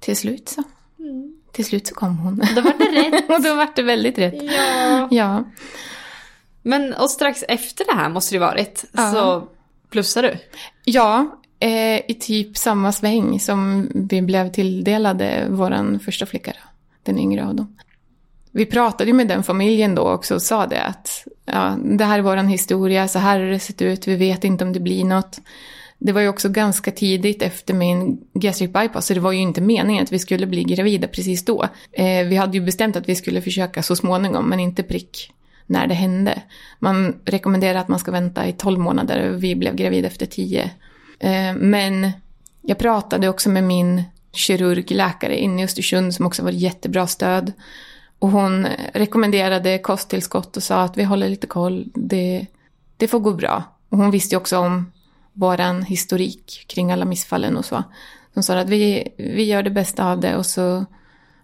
[0.00, 0.62] till slut så.
[1.52, 2.42] Till slut så kom hon.
[2.56, 3.24] Då var det rätt.
[3.30, 4.42] och då var det väldigt rätt.
[4.42, 5.08] Ja.
[5.10, 5.44] Ja.
[6.62, 9.12] Men och strax efter det här måste det varit, Ja.
[9.12, 9.48] så
[9.90, 10.38] plussade du?
[10.84, 16.68] Ja, eh, i typ samma sväng som vi blev tilldelade vår första flicka, då,
[17.02, 17.76] den yngre av dem.
[18.56, 22.18] Vi pratade ju med den familjen då också och sa det att ja, det här
[22.18, 25.04] är vår historia, så här har det sett ut, vi vet inte om det blir
[25.04, 25.40] något.
[25.98, 29.60] Det var ju också ganska tidigt efter min gastric bypass, så det var ju inte
[29.60, 31.68] meningen att vi skulle bli gravida precis då.
[31.92, 35.32] Eh, vi hade ju bestämt att vi skulle försöka så småningom, men inte prick
[35.66, 36.42] när det hände.
[36.78, 40.70] Man rekommenderar att man ska vänta i 12 månader och vi blev gravida efter 10.
[41.18, 42.12] Eh, men
[42.62, 47.52] jag pratade också med min kirurgläkare inne i Östersund som också var ett jättebra stöd.
[48.24, 52.46] Och hon rekommenderade kosttillskott och sa att vi håller lite koll, det,
[52.96, 53.62] det får gå bra.
[53.88, 54.92] Och hon visste ju också om
[55.32, 57.82] våran historik kring alla missfallen och så.
[58.34, 60.84] Hon sa att vi, vi gör det bästa av det och så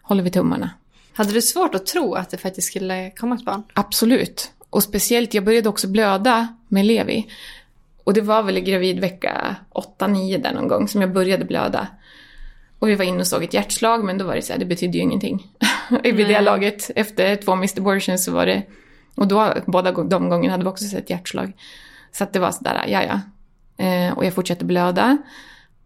[0.03, 0.71] håller vi tummarna.
[1.13, 3.63] Hade du svårt att tro att det faktiskt skulle komma ett barn?
[3.75, 4.51] Absolut.
[4.71, 7.27] Och speciellt, jag började också blöda med Levi.
[8.05, 9.57] Och det var väl i gravidvecka
[9.99, 11.87] 8-9 där någon gång som jag började blöda.
[12.79, 14.67] Och vi var inne och såg ett hjärtslag, men då var det så här, det
[14.67, 15.47] betydde ju ingenting.
[16.05, 16.43] Vid det Nej.
[16.43, 17.81] laget, efter två Mr.
[17.81, 18.63] Abortions så var det...
[19.15, 21.53] Och då, båda de gångerna hade vi också sett hjärtslag.
[22.13, 23.21] Så att det var sådär, ja ja.
[23.85, 25.19] Eh, och jag fortsatte blöda.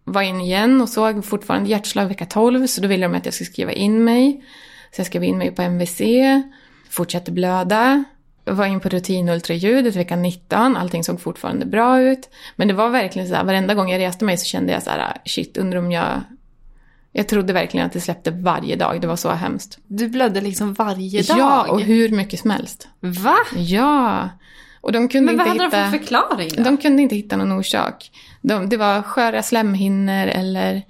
[0.04, 3.34] Var in igen och såg fortfarande hjärtslag vecka 12, så då ville de att jag
[3.34, 4.44] skulle skriva in mig.
[4.90, 6.00] Så jag skrev in mig på MVC,
[6.90, 8.04] fortsatte blöda,
[8.44, 12.30] var in på rutinultraljudet vecka 19, allting såg fortfarande bra ut.
[12.56, 14.90] Men det var verkligen så här, varenda gång jag reste mig så kände jag så
[14.90, 16.22] här, shit, undrar om jag...
[17.16, 19.78] Jag trodde verkligen att det släppte varje dag, det var så hemskt.
[19.86, 21.38] Du blödde liksom varje dag?
[21.38, 22.88] Ja, och hur mycket som helst.
[23.00, 23.36] Va?
[23.56, 24.28] Ja.
[24.80, 25.84] Och de kunde Men vad inte hade hitta...
[25.84, 26.62] de för förklaring då?
[26.62, 28.10] De kunde inte hitta någon orsak.
[28.42, 30.82] De, det var sköra slemhinnor eller...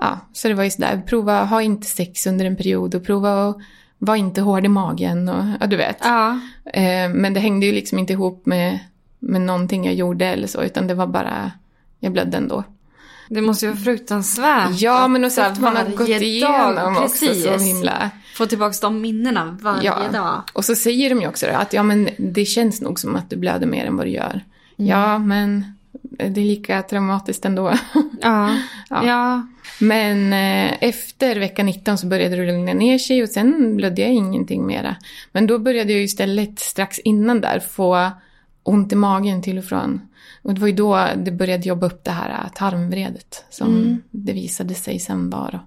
[0.00, 3.48] Ja, så det var ju sådär, prova ha inte sex under en period och prova
[3.48, 3.56] att
[3.98, 5.98] var inte hård i magen och ja, du vet.
[6.00, 6.40] Ja.
[6.64, 8.78] Eh, men det hängde ju liksom inte ihop med,
[9.18, 11.52] med någonting jag gjorde eller så, utan det var bara,
[12.00, 12.64] jag blödde ändå.
[13.28, 14.80] Det måste ju vara fruktansvärt.
[14.80, 17.44] Ja, men och så att man har gått dag, igenom också precis.
[17.44, 18.10] så himla...
[18.34, 20.42] Få tillbaka de minnena varje Ja, dag.
[20.52, 23.30] och så säger de ju också det, att ja men det känns nog som att
[23.30, 24.40] du blöder mer än vad du gör.
[24.76, 25.76] Ja, men
[26.16, 27.72] det är lika traumatiskt ändå.
[28.20, 28.56] Ja.
[28.90, 29.06] Ja.
[29.06, 29.46] ja.
[29.80, 34.10] Men eh, efter vecka 19 så började det lugna ner sig och sen blödde jag
[34.10, 34.96] ingenting mera.
[35.32, 38.10] Men då började jag istället strax innan där få
[38.62, 40.00] ont i magen till och från.
[40.46, 44.32] Och det var ju då det började jobba upp det här eh, tarmvredet som det
[44.32, 45.60] visade sig sen vara.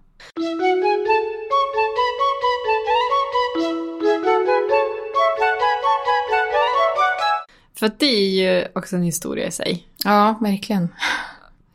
[7.76, 9.88] För att det är ju också en historia i sig.
[10.04, 10.90] Ja, verkligen.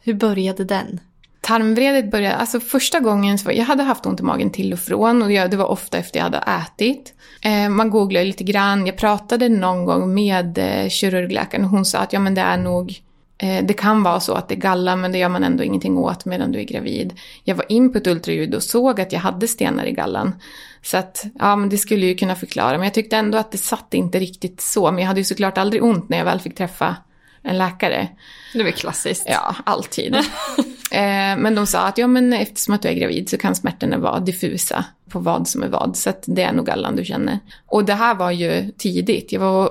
[0.01, 1.01] Hur började den?
[1.45, 5.23] Tarmvredet började, alltså första gången, så jag hade haft ont i magen till och från
[5.23, 7.15] och jag, det var ofta efter jag hade ätit.
[7.43, 11.99] Eh, man googlade lite grann, jag pratade någon gång med eh, kirurgläkaren och hon sa
[11.99, 13.01] att ja men det är nog,
[13.39, 15.99] eh, det kan vara så att det är galla men det gör man ändå ingenting
[15.99, 17.13] åt medan du är gravid.
[17.45, 20.35] Jag var in på ett ultraljud och såg att jag hade stenar i gallan.
[20.83, 23.59] Så att, ja men det skulle ju kunna förklara, men jag tyckte ändå att det
[23.59, 24.91] satt inte riktigt så.
[24.91, 26.97] Men jag hade ju såklart aldrig ont när jag väl fick träffa
[27.43, 28.09] en läkare.
[28.53, 29.27] Det var klassiskt.
[29.29, 30.17] Ja, alltid.
[30.95, 33.99] eh, men de sa att ja, men eftersom att du är gravid så kan smärtorna
[33.99, 35.97] vara diffusa på vad som är vad.
[35.97, 37.39] Så att det är nog allan du känner.
[37.67, 39.33] Och det här var ju tidigt.
[39.33, 39.71] Jag var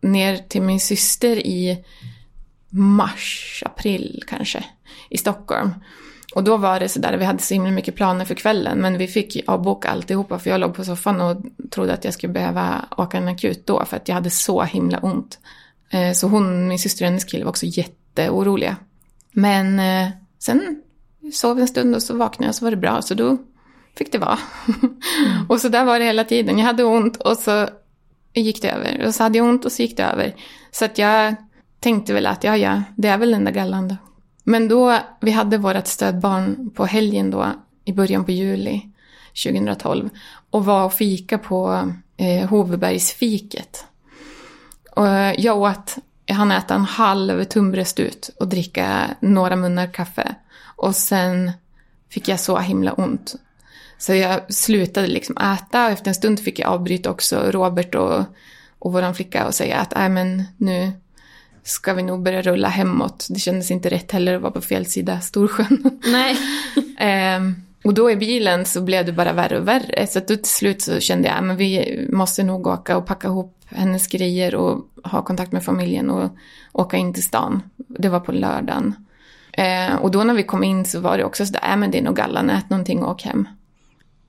[0.00, 1.84] ner till min syster i
[2.68, 4.64] mars, april kanske,
[5.10, 5.74] i Stockholm.
[6.34, 9.08] Och då var det sådär, vi hade så himla mycket planer för kvällen, men vi
[9.08, 11.36] fick avboka alltihopa för jag låg på soffan och
[11.70, 14.98] trodde att jag skulle behöva åka en akut då för att jag hade så himla
[14.98, 15.38] ont.
[15.90, 18.76] Eh, så hon, min syster och hennes kille var också jätteoroliga.
[19.32, 20.08] Men eh,
[20.42, 20.82] sen
[21.32, 23.38] sov en stund och så vaknade jag och så var det bra, så då
[23.96, 24.38] fick det vara.
[25.48, 26.58] och så där var det hela tiden.
[26.58, 27.68] Jag hade ont och så
[28.34, 29.06] gick det över.
[29.06, 30.34] Och så hade jag ont och så gick det över.
[30.70, 31.34] Så att jag
[31.80, 33.96] tänkte väl att ja, ja, det är väl den där gallan då.
[34.44, 37.46] Men då, vi hade vårt stödbarn på helgen då,
[37.84, 38.82] i början på juli
[39.44, 40.10] 2012.
[40.50, 43.84] Och var och fika på eh, Hovebergsfiket.
[44.90, 45.06] Och
[45.38, 45.96] jag åt,
[46.26, 50.34] jag hann äta en halv tunnbröst ut och dricka några munnar kaffe.
[50.76, 51.52] Och sen
[52.10, 53.34] fick jag så himla ont.
[53.98, 58.24] Så jag slutade liksom äta och efter en stund fick jag avbryta också Robert och,
[58.78, 60.92] och våran flicka och säga att nej men nu
[61.62, 63.26] ska vi nog börja rulla hemåt.
[63.30, 66.00] Det kändes inte rätt heller att vara på fel sida Storsjön.
[66.04, 66.38] Nej.
[66.98, 70.06] Ehm, och då i bilen så blev det bara värre och värre.
[70.06, 73.28] Så att då till slut så kände jag att vi måste nog åka och packa
[73.28, 76.30] ihop hennes grejer och ha kontakt med familjen och
[76.72, 77.62] åka in till stan.
[77.76, 78.94] Det var på lördagen.
[79.52, 81.98] Eh, och då när vi kom in så var det också sådär, äh, men det
[81.98, 83.48] är nog gallan, ät någonting och åk hem.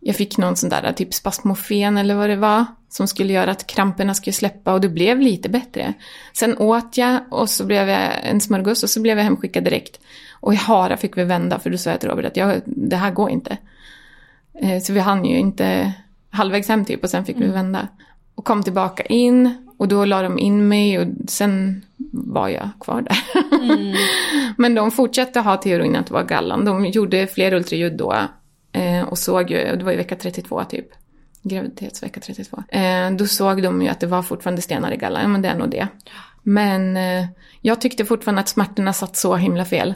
[0.05, 3.67] Jag fick någon sån där typ spasmofen eller vad det var som skulle göra att
[3.67, 5.93] kramperna skulle släppa och det blev lite bättre.
[6.33, 9.99] Sen åt jag och så blev jag en smörgås och så blev jag hemskickad direkt.
[10.31, 12.95] Och i Hara fick vi vända för då sa jag till Robert att jag, det
[12.95, 13.57] här går inte.
[14.53, 15.93] Eh, Så vi hann ju inte
[16.29, 17.87] halvvägs hem typ och sen fick vi vända.
[18.35, 23.01] Och kom tillbaka in och då la de in mig och sen var jag kvar
[23.01, 23.17] där.
[24.61, 26.65] Men de fortsatte ha teorin att det var gallan.
[26.65, 28.15] De gjorde fler ultraljud då
[28.73, 30.87] eh, och såg ju, det var ju vecka 32 typ.
[31.41, 32.63] Graviditetsvecka 32.
[32.69, 35.21] Eh, då såg de ju att det var fortfarande stenar i gallan.
[35.21, 35.87] Ja, men det är nog det.
[36.43, 37.25] Men eh,
[37.61, 39.93] jag tyckte fortfarande att smärtorna satt så himla fel.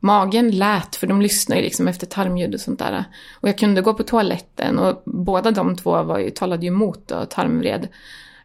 [0.00, 3.04] Magen lät, för de lyssnar ju liksom efter tarmljud och sånt där.
[3.40, 7.08] Och jag kunde gå på toaletten och båda de två var ju, talade ju emot
[7.08, 7.88] då, tarmvred.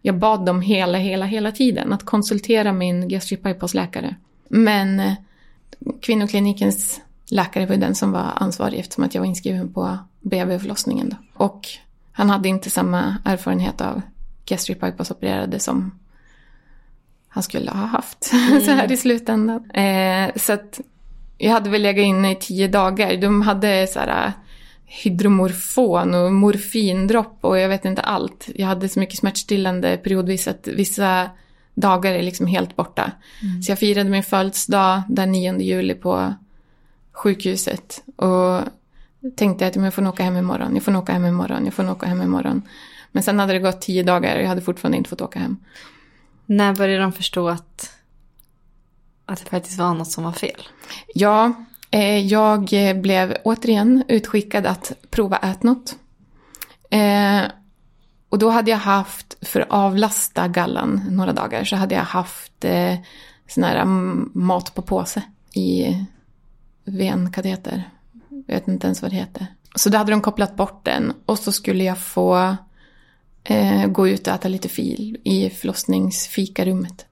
[0.01, 4.15] Jag bad dem hela, hela, hela tiden att konsultera min gastric bypass-läkare.
[4.47, 5.13] Men eh,
[6.01, 11.15] kvinnoklinikens läkare var den som var ansvarig eftersom att jag var inskriven på BB-förlossningen.
[11.33, 11.67] Och
[12.11, 14.01] han hade inte samma erfarenhet av
[14.45, 15.99] gastric bypass-opererade som
[17.27, 18.23] han skulle ha haft
[18.65, 19.71] så här i slutändan.
[19.71, 20.79] Eh, så att
[21.37, 23.17] jag hade väl legat inne i tio dagar.
[23.17, 24.31] De hade så här äh,
[24.85, 28.49] hydromorfon och morfindropp och jag vet inte allt.
[28.55, 31.29] Jag hade så mycket smärtstillande periodvis att vissa
[31.73, 33.11] dagar är liksom helt borta.
[33.65, 36.33] Så jag firade min födelsedag den 9 juli på
[37.17, 38.61] sjukhuset och
[39.35, 41.91] tänkte att jag får nog åka hem imorgon, jag får åka hem imorgon, jag får
[41.91, 42.61] åka hem imorgon.
[43.11, 45.57] Men sen hade det gått tio dagar och jag hade fortfarande inte fått åka hem.
[46.45, 47.95] När började de förstå att,
[49.25, 50.67] att det faktiskt var något som var fel?
[51.13, 51.53] Ja,
[51.91, 52.69] eh, jag
[53.01, 55.95] blev återigen utskickad att prova ät något.
[56.89, 57.41] Eh,
[58.29, 62.65] och då hade jag haft, för att avlasta gallan några dagar, så hade jag haft
[62.65, 62.95] eh,
[63.47, 65.21] sån här mm, mat på påse
[65.53, 65.95] i
[66.87, 67.89] venkateter.
[68.47, 69.47] Jag vet inte ens vad det heter.
[69.75, 72.55] Så då hade de kopplat bort den och så skulle jag få
[73.43, 77.05] eh, gå ut och äta lite fil i förlossningsfikarummet.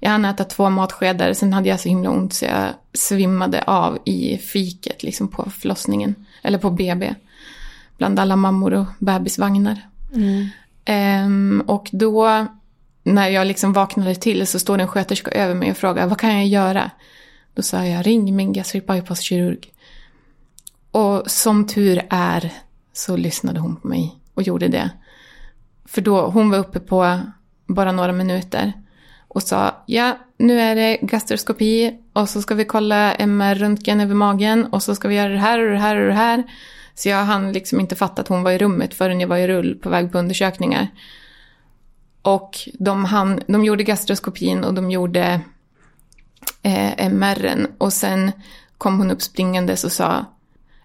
[0.00, 3.98] Jag hann äta två matskedar, sen hade jag så himla ont så jag svimmade av
[4.04, 6.14] i fiket liksom på förlossningen.
[6.42, 7.14] Eller på BB.
[7.96, 9.80] Bland alla mammor och bebisvagnar.
[10.84, 12.46] Ehm, och då,
[13.02, 16.34] när jag liksom vaknade till så står en sköterska över mig och frågar vad kan
[16.34, 16.90] jag göra?
[17.54, 19.72] Då sa jag ring min gastric bypass-kirurg.
[20.90, 22.52] Och som tur är
[22.92, 24.90] så lyssnade hon på mig och gjorde det.
[25.84, 27.20] För då, hon var uppe på
[27.66, 28.72] bara några minuter
[29.28, 34.64] och sa ja, nu är det gastroskopi och så ska vi kolla MR-röntgen över magen
[34.64, 36.44] och så ska vi göra det här och det här och det här.
[36.94, 39.48] Så jag hann liksom inte fatta att hon var i rummet förrän jag var i
[39.48, 40.88] rull på väg på undersökningar.
[42.22, 45.40] Och de, hann, de gjorde gastroskopin och de gjorde
[46.62, 48.32] eh, MR'n och sen
[48.78, 50.24] kom hon upp springandes och sa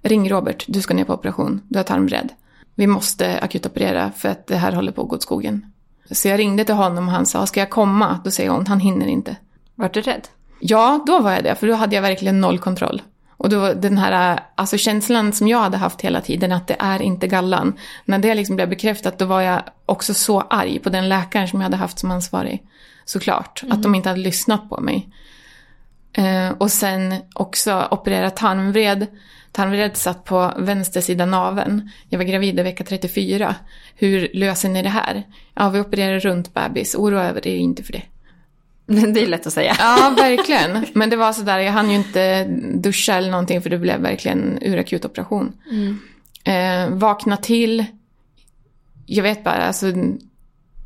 [0.01, 2.29] Ring Robert, du ska ner på operation, du har tarmbredd.
[2.75, 5.65] Vi måste akutoperera för att det här håller på att gå åt skogen.
[6.11, 8.19] Så jag ringde till honom och han sa, ska jag komma?
[8.23, 9.35] Då säger hon, han hinner inte.
[9.75, 10.27] Vart du rädd?
[10.59, 13.01] Ja, då var jag det, för då hade jag verkligen noll kontroll.
[13.37, 17.01] Och då den här alltså känslan som jag hade haft hela tiden, att det är
[17.01, 17.73] inte gallan.
[18.05, 21.61] När det liksom blev bekräftat, då var jag också så arg på den läkaren som
[21.61, 22.63] jag hade haft som ansvarig.
[23.05, 25.09] Såklart, att de inte hade lyssnat på mig.
[26.17, 29.07] Eh, och sen också operera tarmvred.
[29.51, 31.91] Tarmvred satt på vänster sida naveln.
[32.09, 33.55] Jag var gravid i vecka 34.
[33.95, 35.23] Hur löser ni det här?
[35.53, 36.95] Ja, vi opererar runt bebis.
[36.95, 38.01] Oroa över er inte för det.
[39.13, 39.75] Det är lätt att säga.
[39.79, 40.85] Ja, verkligen.
[40.93, 42.43] Men det var sådär, jag hann ju inte
[42.73, 45.53] duscha eller någonting för det blev verkligen urakut operation.
[46.43, 47.85] Eh, vakna till.
[49.05, 49.93] Jag vet bara, alltså.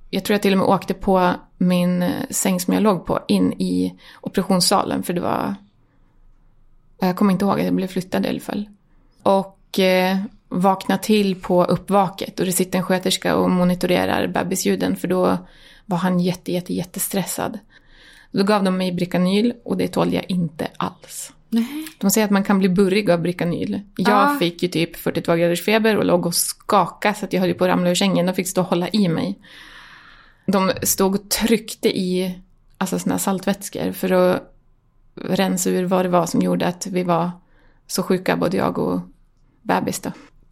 [0.10, 3.20] Jag tror jag till och med åkte på min eh, säng som jag låg på
[3.28, 5.56] in i operationssalen för det var...
[7.00, 8.70] Jag kommer inte ihåg att jag blev flyttad i alla fall.
[9.24, 10.18] Och eh,
[10.50, 15.38] vakna till på uppvaket och det sitter en sköterska och monitorerar bebisljuden för då
[15.86, 17.60] var han jätte, jätte, jättestressad.
[18.32, 21.34] Då gav de mig Bricanyl och det tålde jag inte alls.
[21.98, 23.82] De säger att man kan bli burrig av Bricanyl.
[23.98, 24.40] Jag Ah.
[24.40, 27.64] fick ju typ 42 graders feber och låg och skakade så att jag höll på
[27.64, 28.26] att ramla ur sängen.
[28.26, 29.40] De fick stå och hålla i mig.
[30.46, 32.40] De stod och tryckte i
[32.78, 34.54] alltså såna saltvätskor för att
[35.16, 37.32] rensa ur vad det var som gjorde att vi var
[37.88, 39.02] så sjuka, både jag och
[39.62, 40.12] bebis då.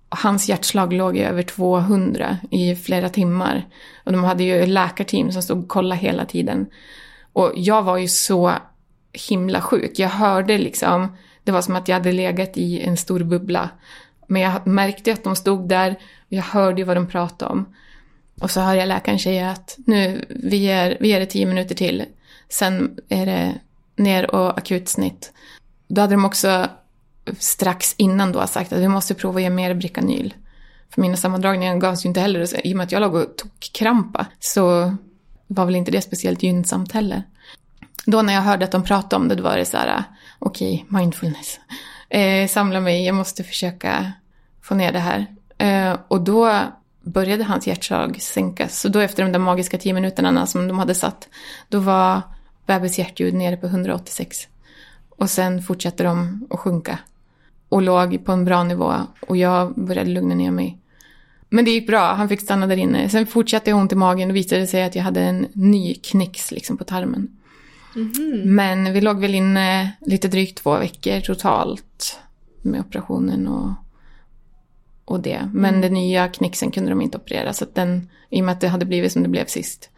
[0.09, 3.67] Och Hans hjärtslag låg i över 200 i flera timmar.
[4.03, 6.67] Och de hade ju läkarteam som stod och kollade hela tiden.
[7.33, 8.53] Och jag var ju så
[9.29, 9.99] himla sjuk.
[9.99, 13.69] Jag hörde liksom, det var som att jag hade legat i en stor bubbla.
[14.27, 17.75] Men jag märkte att de stod där, och jag hörde ju vad de pratade om.
[18.41, 21.75] Och så hör jag läkaren säga att nu, vi ger, vi ger det tio minuter
[21.75, 22.05] till.
[22.49, 23.53] Sen är det
[23.95, 25.31] ner och akutsnitt.
[25.87, 26.67] Då hade de också
[27.39, 30.33] strax innan då sagt att vi måste prova att ge mer Bricanyl.
[30.89, 33.37] För mina sammandragningar gavs ju inte heller, så i och med att jag låg och
[33.37, 34.95] tog krampa så
[35.47, 37.23] var väl inte det speciellt gynnsamt heller.
[38.05, 40.03] Då när jag hörde att de pratade om det, då var det så här,
[40.39, 41.59] okej, mindfulness.
[42.09, 44.11] Eh, samla mig, jag måste försöka
[44.61, 45.25] få ner det här.
[45.57, 46.61] Eh, och då
[47.02, 48.80] började hans hjärtslag sänkas.
[48.80, 51.28] Så då efter de där magiska tio minuterna som de hade satt,
[51.70, 52.22] då var
[52.66, 54.47] bebis hjärtljud nere på 186.
[55.10, 57.00] Och sen fortsatte de att sjunka.
[57.70, 58.93] Och låg på en bra nivå.
[59.28, 60.78] Och jag började lugna ner mig.
[61.50, 63.10] Men det gick bra, han fick stanna där inne.
[63.10, 66.52] Sen fortsatte jag ont i magen och visade sig att jag hade en ny knix
[66.52, 67.28] liksom på tarmen.
[68.45, 72.20] Men vi låg väl inne lite drygt två veckor totalt
[72.62, 73.72] med operationen och,
[75.10, 75.49] och det.
[75.53, 78.62] Men den nya knixen kunde de inte operera så att den, i och med att
[78.62, 79.89] det hade blivit som det blev sist.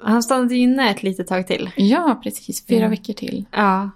[0.00, 1.70] Han stannade inne ett litet tag till.
[1.76, 2.66] Ja, precis.
[2.66, 3.44] Fyra veckor till.
[3.52, 3.90] Ja.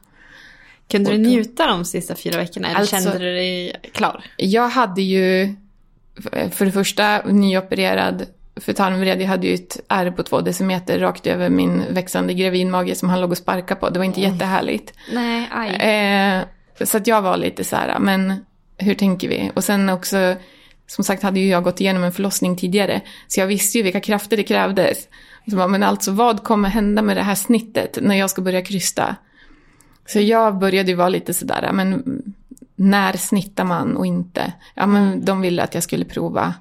[0.89, 4.25] Kunde du Och njuta de sista fyra veckorna eller Alltså- kände du dig klar?
[4.37, 5.55] Jag hade ju,
[6.51, 8.27] för det första, nyopererad
[8.63, 9.21] för tarmvred.
[9.21, 13.21] Jag hade ju ett ärr på två decimeter rakt över min växande gravidmage som han
[13.21, 13.91] låg och sparkade på.
[13.91, 14.95] Det var inte jättehärligt.
[15.13, 15.71] Nej, aj.
[15.75, 16.43] Eh,
[16.87, 18.45] så att jag var lite så här, men
[18.79, 19.51] hur tänker vi?
[19.55, 20.35] Och sen också,
[20.87, 23.01] som sagt hade ju jag gått igenom en förlossning tidigare.
[23.29, 24.99] Så jag visste ju vilka krafter det krävdes.
[25.51, 28.63] Så bara, men alltså vad kommer hända med det här snittet när jag ska börja
[28.63, 29.17] krysta?
[30.07, 32.03] Så jag började ju vara lite sådär, men
[32.77, 34.53] när snittar man och inte?
[34.75, 36.55] Ja, men de ville att jag skulle prova.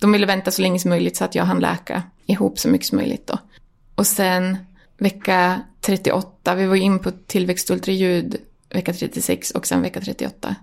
[0.00, 2.86] De ville vänta så länge som möjligt så att jag hann läka ihop så mycket
[2.86, 3.38] som möjligt då.
[3.94, 4.56] Och sen
[4.98, 8.36] vecka 38, vi var in på tillväxtultraljud
[8.70, 10.56] vecka 36 och sen vecka 38.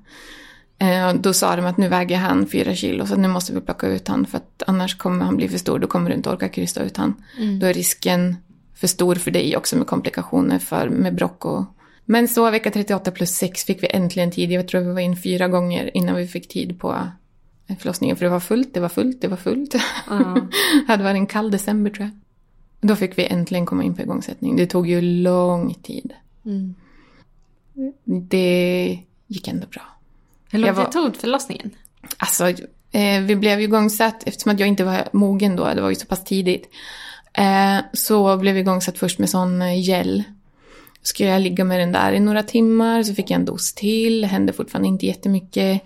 [0.80, 3.88] Eh, då sa de att nu väger han fyra kilo så nu måste vi plocka
[3.88, 6.50] ut han för att annars kommer han bli för stor, då kommer du inte orka
[6.50, 7.24] krysta ut han.
[7.60, 8.36] Då är risken
[8.76, 11.66] för stor för dig också med komplikationer för, med brock och
[12.06, 14.52] Men så vecka 38 plus 6 fick vi äntligen tid.
[14.52, 17.08] Jag tror vi var in fyra gånger innan vi fick tid på
[17.80, 18.18] förlossningen.
[18.18, 19.76] För det var fullt, det var fullt, det var fullt.
[20.09, 20.47] Ja.
[20.88, 22.11] det varit en kall december tror jag.
[22.89, 24.55] Då fick vi äntligen komma in på igångsättning.
[24.55, 26.13] Det tog ju lång tid.
[26.45, 26.76] Mm.
[28.05, 29.82] Det gick ändå bra.
[30.51, 31.72] Hur lång var- tid tog förlossningen?
[32.18, 32.49] Alltså,
[32.91, 35.95] eh, vi blev ju igångsatt, eftersom att jag inte var mogen då, det var ju
[35.95, 36.70] så pass tidigt.
[37.34, 40.24] Eh, så blev vi igångsatt först med sån eh, gel.
[41.01, 44.22] Skulle jag ligga med den där i några timmar, så fick jag en dos till,
[44.22, 45.82] det hände fortfarande inte jättemycket.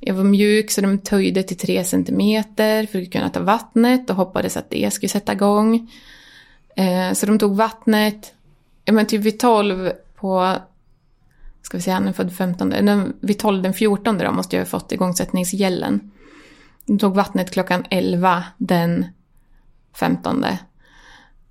[0.00, 4.16] Jag var mjuk så de töjde till tre centimeter för att kunna ta vattnet och
[4.16, 5.90] hoppades att det skulle sätta igång.
[6.76, 8.34] Eh, så de tog vattnet,
[8.84, 10.56] ja men typ vid 12 på
[11.62, 14.60] ska vi säga, han är född 15, nej, vid 12 den 14 då måste jag
[14.64, 16.10] ha fått igångsättningsgällen.
[16.86, 19.06] De tog vattnet klockan 11 den
[19.94, 20.44] 15.
[20.44, 20.56] Eh,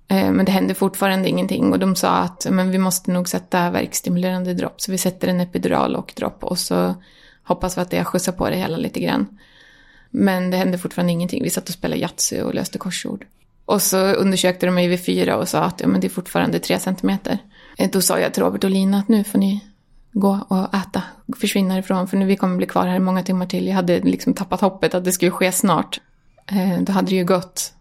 [0.08, 4.54] Men det hände fortfarande ingenting och de sa att men vi måste nog sätta verkstimulerande
[4.54, 4.80] dropp.
[4.80, 6.94] Så vi sätter en epidural och dropp och så
[7.46, 9.38] hoppas vi att det skjutsar på det hela lite grann.
[10.10, 11.42] Men det hände fortfarande ingenting.
[11.42, 13.26] Vi satt och spelade Yatzy och löste korsord.
[13.64, 16.58] Och så undersökte de mig vid fyra och sa att ja, men det är fortfarande
[16.58, 17.38] tre centimeter.
[17.78, 19.64] Eh, då sa jag till Robert och Lina att nu får ni
[20.12, 21.02] gå och äta,
[21.40, 23.66] försvinna härifrån för nu vi kommer bli kvar här i många timmar till.
[23.66, 26.00] Jag hade liksom tappat hoppet att det skulle ske snart.
[26.46, 27.72] Eh, då hade det ju gått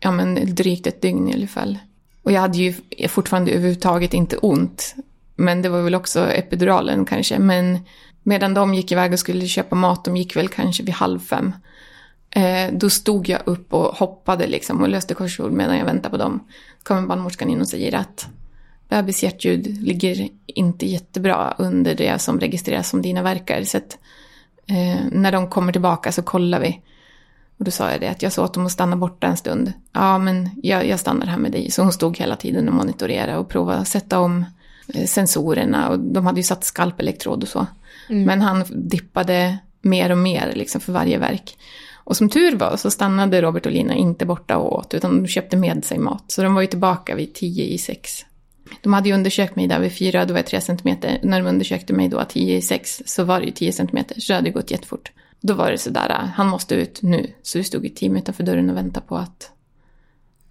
[0.00, 1.78] ja, men drygt ett dygn i alla fall.
[2.22, 2.74] Och jag hade ju
[3.08, 4.94] fortfarande överhuvudtaget inte ont.
[5.36, 7.38] Men det var väl också epiduralen kanske.
[7.38, 7.78] Men
[8.22, 11.52] medan de gick iväg och skulle köpa mat, de gick väl kanske vid halv fem.
[12.30, 16.16] Eh, då stod jag upp och hoppade liksom och löste korsord medan jag väntade på
[16.16, 16.40] dem.
[16.78, 18.28] Så kommer barnmorskan in och säger att
[18.88, 23.64] bebis hjärtljud ligger inte jättebra under det som registreras som dina verkar.
[23.64, 23.98] Så att
[24.66, 26.80] eh, när de kommer tillbaka så kollar vi.
[27.58, 29.72] Och då sa jag det att jag sa åt dem att stanna borta en stund.
[29.92, 31.70] Ja, men jag, jag stannar här med dig.
[31.70, 34.44] Så hon stod hela tiden och monitorerade och provade att sätta om
[34.94, 35.88] eh, sensorerna.
[35.88, 37.66] Och de hade ju satt skalpelektrod och så.
[38.10, 41.56] Men han dippade mer och mer liksom för varje verk.
[41.94, 45.28] Och som tur var så stannade Robert och Lina inte borta och åt, utan de
[45.28, 46.24] köpte med sig mat.
[46.26, 48.24] Så de var ju tillbaka vid tio i sex.
[48.82, 51.20] De hade ju undersökt mig där vid fyra, då var jag tre centimeter.
[51.22, 54.32] När de undersökte mig då tio i sex så var det ju tio centimeter, så
[54.32, 55.12] det hade gått jättefort.
[55.40, 57.32] Då var det sådär, han måste ut nu.
[57.42, 59.50] Så vi stod i team utanför dörren och väntade på att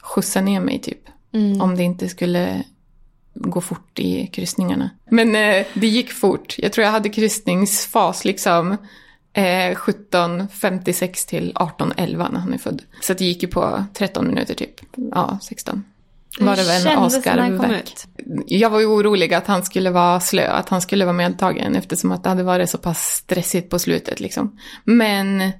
[0.01, 1.01] skjutsa ner mig typ.
[1.61, 2.63] Om det inte skulle
[3.39, 4.89] gå fort i kryssningarna.
[5.09, 6.55] Men eh, det gick fort.
[6.57, 8.71] Jag tror jag hade kryssningsfas liksom
[9.33, 12.81] eh, 17.56 till 18.11 när han är född.
[13.01, 14.81] Så det gick ju på 13 minuter typ.
[14.95, 15.83] Ja, 16.
[16.39, 18.07] Var det väl en ut?
[18.47, 22.11] Jag var ju orolig att han skulle vara slö, att han skulle vara medtagen eftersom
[22.11, 24.59] att det hade varit så pass stressigt på slutet liksom.
[24.83, 25.51] Men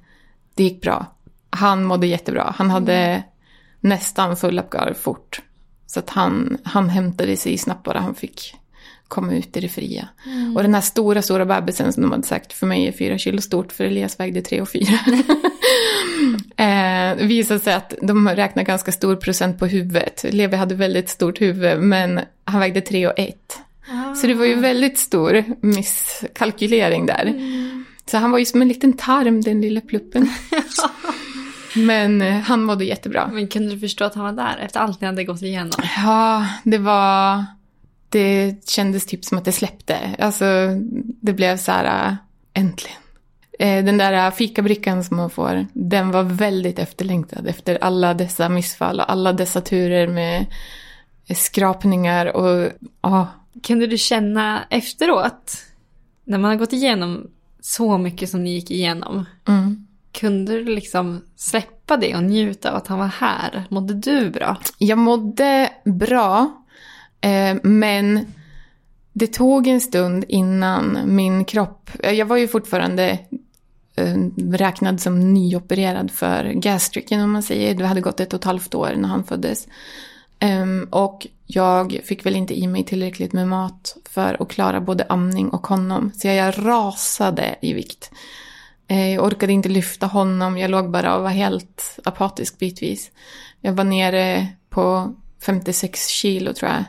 [0.54, 1.06] det gick bra.
[1.50, 2.54] Han mådde jättebra.
[2.56, 3.22] Han hade
[3.80, 5.42] nästan full apgar fort.
[5.90, 8.54] Så att han, han hämtade sig snabbt bara han fick
[9.08, 10.08] komma ut i det fria.
[10.54, 13.40] Och den här stora, stora bebisen som de hade sagt för mig är fyra kilo
[13.40, 14.98] stort, för Elias vägde tre och fyra.
[16.64, 20.24] eh, visade sig att de räknar ganska stor procent på huvudet.
[20.30, 23.58] Levi hade väldigt stort huvud, men han vägde tre och ett.
[24.20, 27.34] Så det var ju väldigt stor misskalkylering där.
[28.10, 30.30] Så han var ju som en liten tarm, den lilla pluppen.
[31.74, 33.30] Men eh, han mådde jättebra.
[33.32, 35.80] Men kunde du förstå att han var där efter allt ni hade gått igenom?
[35.96, 37.44] Ja, det var...
[38.08, 39.98] Det kändes typ som att det släppte.
[40.18, 40.44] Alltså,
[41.20, 42.14] det blev så här, äh,
[42.54, 42.98] äntligen.
[43.58, 49.00] Eh, Den där fikabrickan som man får, den var väldigt efterlängtad efter alla dessa missfall
[49.00, 50.46] och alla dessa turer med
[51.34, 52.70] skrapningar och
[53.02, 53.28] ja,
[53.62, 55.56] Kunde du känna efteråt,
[56.24, 61.24] när man har gått igenom så mycket som ni gick igenom, mm kunde du liksom
[61.36, 63.64] släppa det och njuta av att han var här?
[63.68, 64.56] Mådde du bra?
[64.78, 66.64] Jag mådde bra,
[67.20, 68.26] eh, men
[69.12, 71.90] det tog en stund innan min kropp...
[71.98, 73.18] Eh, jag var ju fortfarande
[73.96, 74.16] eh,
[74.52, 77.74] räknad som nyopererad för gastriken om man säger.
[77.74, 79.68] Det hade gått ett och ett halvt år när han föddes.
[80.38, 85.06] Eh, och jag fick väl inte i mig tillräckligt med mat för att klara både
[85.08, 86.10] amning och honom.
[86.14, 88.10] Så jag rasade i vikt.
[88.90, 93.10] Eh, Jag orkade inte lyfta honom, jag låg bara och var helt apatisk bitvis.
[93.60, 95.14] Jag var nere på
[95.44, 96.84] 56 kilo tror jag.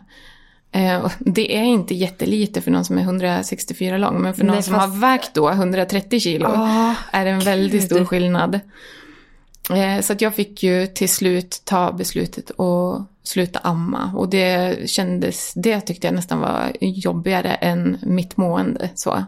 [0.82, 4.64] Eh, Det är inte jättelite för någon som är 164 lång, men för någon Nej,
[4.64, 7.84] som fast- har vägt då 130 kilo Åh, är det en väldigt gud.
[7.84, 8.60] stor skillnad.
[9.74, 14.14] Eh, Så att jag fick ju till slut ta beslutet att sluta amma.
[14.16, 18.89] Och det kändes, det tyckte jag nästan var jobbigare än mitt mående.
[18.95, 19.24] Så.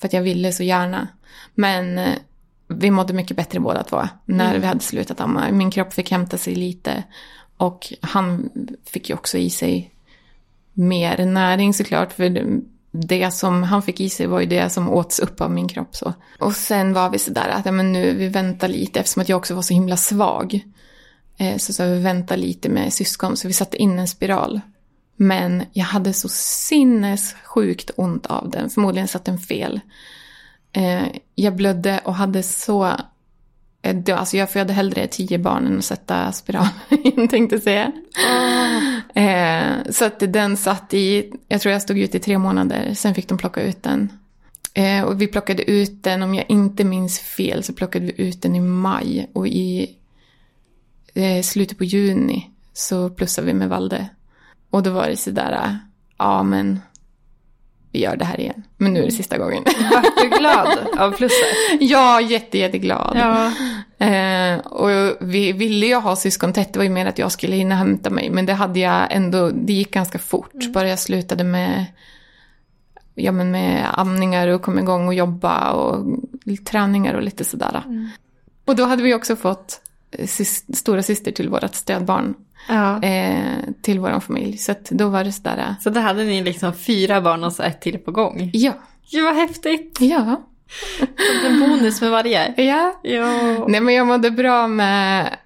[0.00, 1.08] För att jag ville så gärna.
[1.54, 2.14] Men eh,
[2.68, 5.50] vi mådde mycket bättre båda två när vi hade slutat amma.
[5.50, 7.02] Min kropp fick hämta sig lite.
[7.56, 8.50] Och han
[8.84, 9.94] fick ju också i sig
[10.72, 12.12] mer näring såklart.
[12.12, 15.68] För det som han fick i sig var ju det som åts upp av min
[15.68, 15.96] kropp.
[15.96, 16.12] Så.
[16.38, 19.36] Och sen var vi sådär att ja, men nu, vi väntar lite eftersom att jag
[19.36, 20.60] också var så himla svag.
[21.36, 24.60] Eh, så sa vi vänta lite med syskon så vi satte in en spiral.
[25.22, 26.28] Men jag hade så
[26.68, 28.70] sinnessjukt ont av den.
[28.70, 29.80] Förmodligen satt den fel.
[30.72, 31.02] Eh,
[31.34, 32.84] jag blödde och hade så...
[33.82, 36.66] Eh, alltså jag födde hellre tio barn än att sätta spiral
[37.04, 37.92] in, tänkte säga.
[38.28, 39.22] Oh.
[39.24, 41.32] Eh, så att den satt i...
[41.48, 42.94] Jag tror jag stod ut i tre månader.
[42.94, 44.12] Sen fick de plocka ut den.
[44.74, 48.42] Eh, och vi plockade ut den, om jag inte minns fel, så plockade vi ut
[48.42, 49.30] den i maj.
[49.32, 49.96] Och i
[51.14, 54.08] eh, slutet på juni så plussade vi med Valde.
[54.70, 55.78] Och då var det sådär,
[56.18, 56.80] ja men
[57.92, 58.62] vi gör det här igen.
[58.76, 59.64] Men nu är det sista gången.
[59.92, 61.46] Vart du glad av plusset?
[61.80, 63.16] Ja, jätte, jätteglad.
[63.16, 63.52] Ja.
[64.06, 67.56] Eh, och vi ville ju ha syskon tätt, det var ju mer att jag skulle
[67.56, 68.30] hinna hämta mig.
[68.30, 70.54] Men det hade jag ändå, det gick ganska fort.
[70.54, 70.72] Mm.
[70.72, 71.86] Bara jag slutade med,
[73.14, 76.06] ja, men med amningar och kom igång och jobba och
[76.64, 77.82] träningar och lite sådär.
[77.86, 78.08] Mm.
[78.64, 79.80] Och då hade vi också fått
[80.18, 82.34] sys- stora syster till vårt stödbarn.
[82.68, 83.02] Ja.
[83.02, 84.56] Eh, till vår familj.
[84.58, 87.80] Så då var det sådär, Så då hade ni liksom fyra barn och så ett
[87.80, 88.50] till på gång.
[88.52, 88.72] ja,
[89.10, 89.98] Gud vad häftigt!
[90.00, 90.40] ja,
[91.46, 92.62] En bonus med varje.
[92.62, 93.00] ja.
[93.02, 93.64] Ja.
[93.68, 95.36] Nej men jag mådde bra med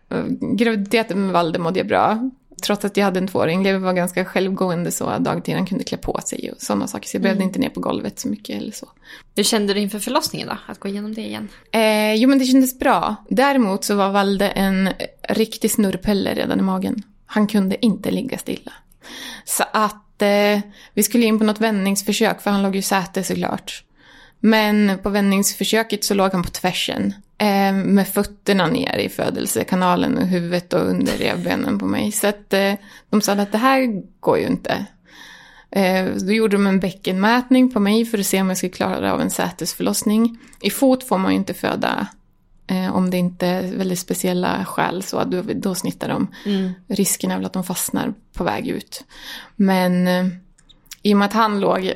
[0.56, 2.30] graviditeten med Valde mådde jag bra.
[2.62, 3.62] Trots att jag hade en tvååring.
[3.62, 7.09] Lever var ganska självgående så dagtid han kunde klä på sig och sådana saker.
[7.09, 8.88] Så jag behövde inte ner på golvet så mycket eller så.
[9.36, 10.57] Hur kände du inför förlossningen då?
[10.66, 11.48] Att gå igenom det igen?
[11.72, 13.16] Eh, jo men det kändes bra.
[13.28, 14.90] Däremot så var Valde en
[15.28, 17.02] riktig snurrpelle redan i magen.
[17.26, 18.72] Han kunde inte ligga stilla.
[19.44, 20.61] Så att eh,
[20.94, 23.84] vi skulle in på något vändningsförsök för han låg ju i säte såklart.
[24.40, 27.14] Men på vändningsförsöket så låg han på tvärsen.
[27.39, 32.12] Eh, med fötterna ner i födelsekanalen och huvudet och under revbenen på mig.
[32.12, 32.74] Så att eh,
[33.11, 34.87] de sa att det här går ju inte.
[35.70, 39.12] Eh, då gjorde de en bäckenmätning på mig för att se om jag skulle klara
[39.12, 40.39] av en sätesförlossning.
[40.61, 42.07] I fot får man ju inte föda
[42.66, 45.03] eh, om det inte är väldigt speciella skäl.
[45.03, 46.26] Så då, då snittar de.
[46.89, 49.05] Risken är väl att de fastnar på väg ut.
[49.57, 50.26] Men eh,
[51.03, 51.93] i och med att han låg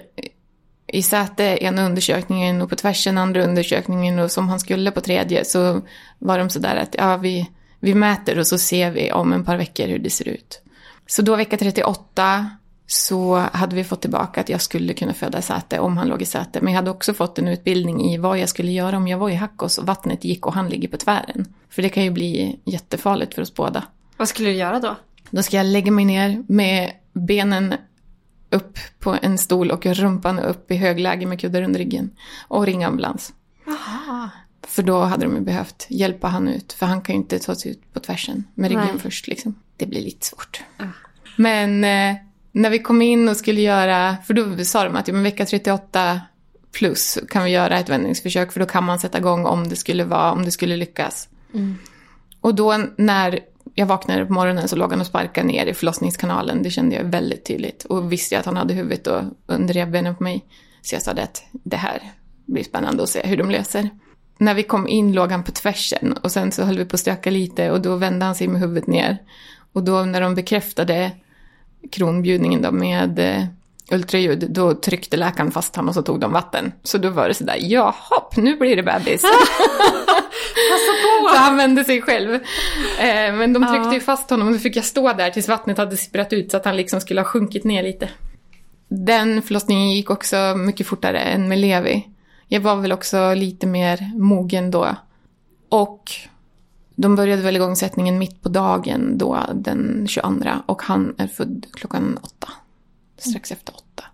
[0.89, 5.45] i säte ena undersökningen och på tvärsen andra undersökningen och som han skulle på tredje
[5.45, 5.81] så
[6.19, 9.57] var de sådär att ja, vi, vi mäter och så ser vi om en par
[9.57, 10.63] veckor hur det ser ut.
[11.07, 12.51] Så då vecka 38
[12.87, 16.23] så hade vi fått tillbaka att jag skulle kunna föda i säte om han låg
[16.23, 16.61] i säte.
[16.61, 19.31] Men jag hade också fått en utbildning i vad jag skulle göra om jag var
[19.31, 21.55] i Hackås och vattnet gick och han ligger på tvären.
[21.71, 23.85] För det kan ju bli jättefarligt för oss båda.
[24.17, 24.97] Vad skulle du göra då?
[25.31, 27.75] Då ska jag lägga mig ner med benen
[28.51, 32.11] upp på en stol och rumpan upp i högläge med kuddar under ryggen.
[32.49, 33.33] Och ringa ambulans.
[34.67, 36.73] För då hade de behövt hjälpa han ut.
[36.73, 38.99] För han kan ju inte ta sig ut på tvärsen med ryggen Nej.
[38.99, 39.55] först liksom.
[39.77, 40.63] Det blir lite svårt.
[41.37, 42.17] Men eh,
[42.53, 45.47] när vi kom in och skulle göra, för då sa de att ja, men vecka
[45.47, 46.21] 38
[46.73, 48.53] plus kan vi göra ett vändningsförsök.
[48.53, 51.29] För då kan man sätta igång om det skulle, vara, om det skulle lyckas.
[52.41, 53.41] Och då när
[53.79, 56.63] jag vaknade på morgonen så låg han och sparkade ner i förlossningskanalen.
[56.63, 57.85] Det kände jag väldigt tydligt.
[57.85, 60.45] Och visste jag att han hade huvudet och under revbenen på mig.
[60.83, 62.03] Så jag sa det att det här
[62.47, 63.91] blir spännande att se hur de löser.
[64.39, 67.01] När vi kom in låg han på tvärsen och sen så höll vi på att
[67.01, 69.19] stöka lite och då vände han sig med huvudet ner.
[69.73, 71.11] Och då när de bekräftade
[71.93, 73.45] kronbjudningen då med eh,
[73.91, 76.73] ultraljud, då tryckte läkaren fast honom och så tog de vatten.
[76.83, 79.23] Så då var det sådär, ja hopp, nu blir det bebis.
[81.33, 82.35] Så han vände sig själv.
[82.35, 85.79] Eh, men de tryckte ju fast honom och då fick jag stå där tills vattnet
[85.79, 88.09] hade sipprat ut så att han liksom skulle ha sjunkit ner lite.
[88.89, 92.09] Den förlossningen gick också mycket fortare än med Levi.
[92.49, 94.97] Jag var väl också lite mer mogen då.
[95.69, 96.11] Och
[96.97, 100.51] de började väl igångsättningen mitt på dagen då, den 22.
[100.67, 102.49] Och han är född klockan åtta.
[103.19, 104.05] Strax efter åtta.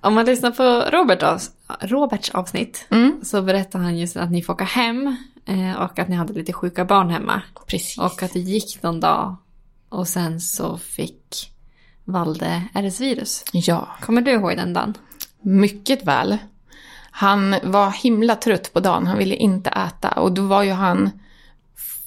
[0.00, 3.20] Om man lyssnar på Robert avs- Roberts avsnitt Mm.
[3.24, 5.16] så berättar han just att ni får åka hem
[5.46, 7.42] eh, och att ni hade lite sjuka barn hemma.
[7.66, 7.98] Precis.
[7.98, 9.36] Och att det gick någon dag
[9.88, 11.52] och sen så fick
[12.04, 13.44] Valde RS-virus.
[13.52, 13.88] Ja.
[14.00, 14.94] Kommer du ihåg den dagen?
[15.40, 16.38] Mycket väl.
[17.18, 20.08] Han var himla trött på dagen, han ville inte äta.
[20.08, 21.10] Och då var ju han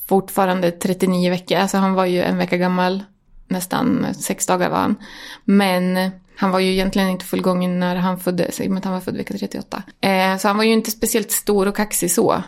[0.07, 3.03] fortfarande 39 veckor, alltså han var ju en vecka gammal.
[3.47, 4.95] Nästan sex dagar var han.
[5.43, 8.93] Men han var ju egentligen inte fullgången när han föddes, i och med att han
[8.93, 9.83] var född vecka 38.
[10.01, 12.43] Eh, så han var ju inte speciellt stor och kaxig så.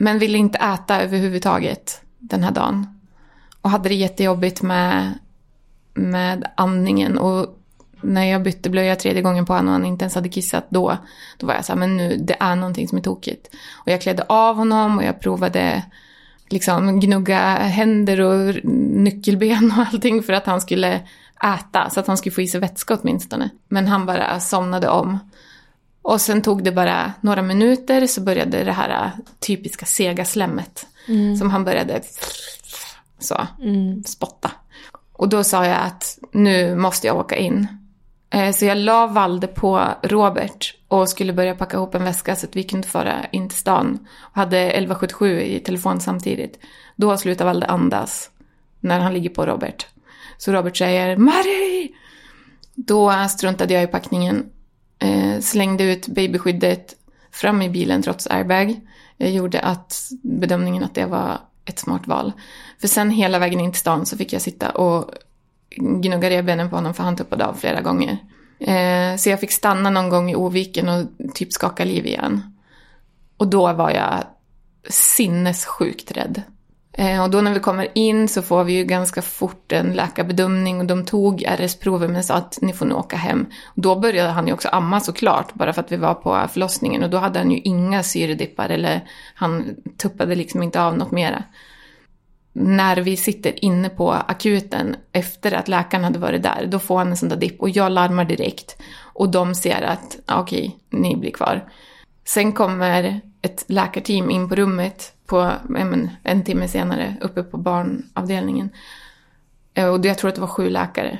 [0.00, 2.86] Men ville inte äta överhuvudtaget den här dagen.
[3.60, 5.18] Och hade det jättejobbigt med,
[5.94, 7.18] med andningen.
[7.18, 7.58] Och
[8.04, 10.96] när jag bytte blöja tredje gången på honom och han inte ens hade kissat då,
[11.38, 13.50] då var jag så här, men nu, det är någonting som är tokigt.
[13.72, 15.82] Och jag klädde av honom och jag provade
[16.48, 21.00] liksom gnugga händer och nyckelben och allting för att han skulle
[21.44, 23.50] äta, så att han skulle få i sig vätska åtminstone.
[23.68, 25.18] Men han bara somnade om.
[26.02, 30.86] Och sen tog det bara några minuter så började det här typiska sega slemmet.
[31.38, 32.00] Som han började
[33.18, 33.46] så,
[34.04, 34.50] spotta.
[35.12, 37.83] Och då sa jag att nu måste jag åka in.
[38.34, 42.46] Eh, så jag la Valde på Robert och skulle börja packa ihop en väska så
[42.46, 44.08] att vi kunde föra in till stan.
[44.20, 46.58] Och hade 1177 i telefon samtidigt.
[46.96, 48.30] Då slutar Valde andas
[48.80, 49.86] när han ligger på Robert.
[50.38, 51.88] Så Robert säger Marie!
[52.74, 54.46] Då struntade jag i packningen,
[54.98, 56.94] eh, slängde ut babyskyddet
[57.32, 58.80] fram i bilen trots airbag.
[59.16, 62.32] Jag gjorde att bedömningen att det var ett smart val.
[62.80, 65.10] För sen hela vägen in till stan så fick jag sitta och
[65.76, 68.18] gnugga revbenen på honom för han tuppade av flera gånger.
[68.60, 72.54] Eh, så jag fick stanna någon gång i Oviken och typ skaka liv igen.
[73.36, 74.24] Och då var jag
[74.88, 76.42] sinnessjukt rädd.
[76.92, 80.80] Eh, och då när vi kommer in så får vi ju ganska fort en läkarbedömning
[80.80, 83.46] och de tog RS-prover men sa att ni får nog åka hem.
[83.74, 87.10] Då började han ju också amma såklart, bara för att vi var på förlossningen och
[87.10, 91.44] då hade han ju inga syredippar eller han tuppade liksom inte av något mera.
[92.56, 97.08] När vi sitter inne på akuten efter att läkaren hade varit där, då får han
[97.08, 98.76] en sån där dipp och jag larmar direkt.
[99.02, 101.72] Och de ser att, okej, okej, ni blir kvar.
[102.24, 108.70] Sen kommer ett läkarteam in på rummet på men, en timme senare uppe på barnavdelningen.
[109.74, 111.18] Eh, och jag tror att det var sju läkare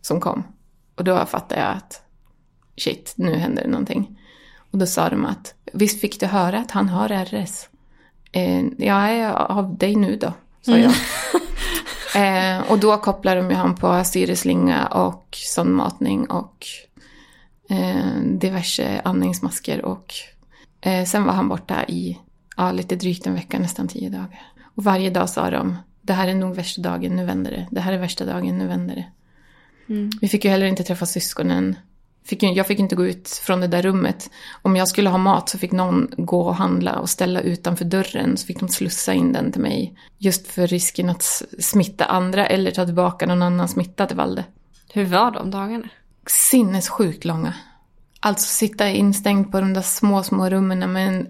[0.00, 0.42] som kom.
[0.94, 2.02] Och då fattade jag att
[2.76, 4.18] shit, nu händer det någonting.
[4.70, 7.68] Och då sa de att visst fick du höra att han har RS?
[8.32, 10.92] Eh, ja, jag av dig nu då, sa jag.
[12.16, 16.66] eh, och då kopplar de ju han på syreslinga och sondmatning och
[17.70, 20.14] eh, diverse andningsmasker och
[20.80, 22.18] eh, sen var han borta i
[22.56, 24.42] ja, lite drygt en vecka, nästan tio dagar.
[24.74, 27.66] Och varje dag sa de, det här är nog värsta dagen, nu vänder det.
[27.70, 29.06] Det här är värsta dagen, nu vänder det.
[30.20, 31.76] Vi fick ju heller inte träffa syskonen.
[32.28, 34.30] Fick, jag fick inte gå ut från det där rummet.
[34.62, 38.36] Om jag skulle ha mat så fick någon gå och handla och ställa utanför dörren.
[38.36, 39.94] Så fick de slussa in den till mig.
[40.18, 44.44] Just för risken att smitta andra eller ta tillbaka någon annan smitta till Valde.
[44.92, 45.88] Hur var de dagarna?
[46.26, 47.54] Sinnessjukt långa.
[48.20, 51.28] Alltså sitta instängd på de där små, små rummen med en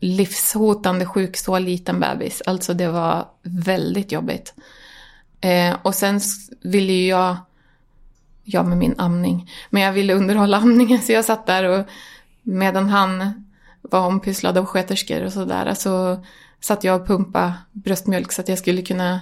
[0.00, 2.42] livshotande sjuk, så liten bebis.
[2.46, 4.54] Alltså det var väldigt jobbigt.
[5.40, 6.20] Eh, och sen
[6.62, 7.36] ville ju jag,
[8.46, 11.86] jag med min amning, men jag ville underhålla amningen så jag satt där och
[12.42, 13.44] medan han
[13.82, 16.24] var ompysslad av sköterskor och sådär så
[16.60, 19.20] satt jag och pumpade bröstmjölk så att jag skulle kunna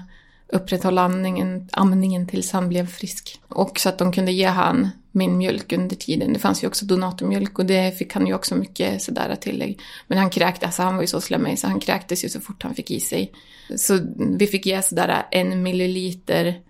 [0.49, 3.41] upprätthålla amningen, amningen tills han blev frisk.
[3.49, 6.33] Och så att de kunde ge han min mjölk under tiden.
[6.33, 9.81] Det fanns ju också donatormjölk och det fick han ju också mycket sådär tillägg.
[10.07, 12.62] Men han kräktes, alltså han var ju så slemmig så han kräktes ju så fort
[12.62, 13.33] han fick i sig.
[13.77, 16.61] Så vi fick ge sådär en milliliter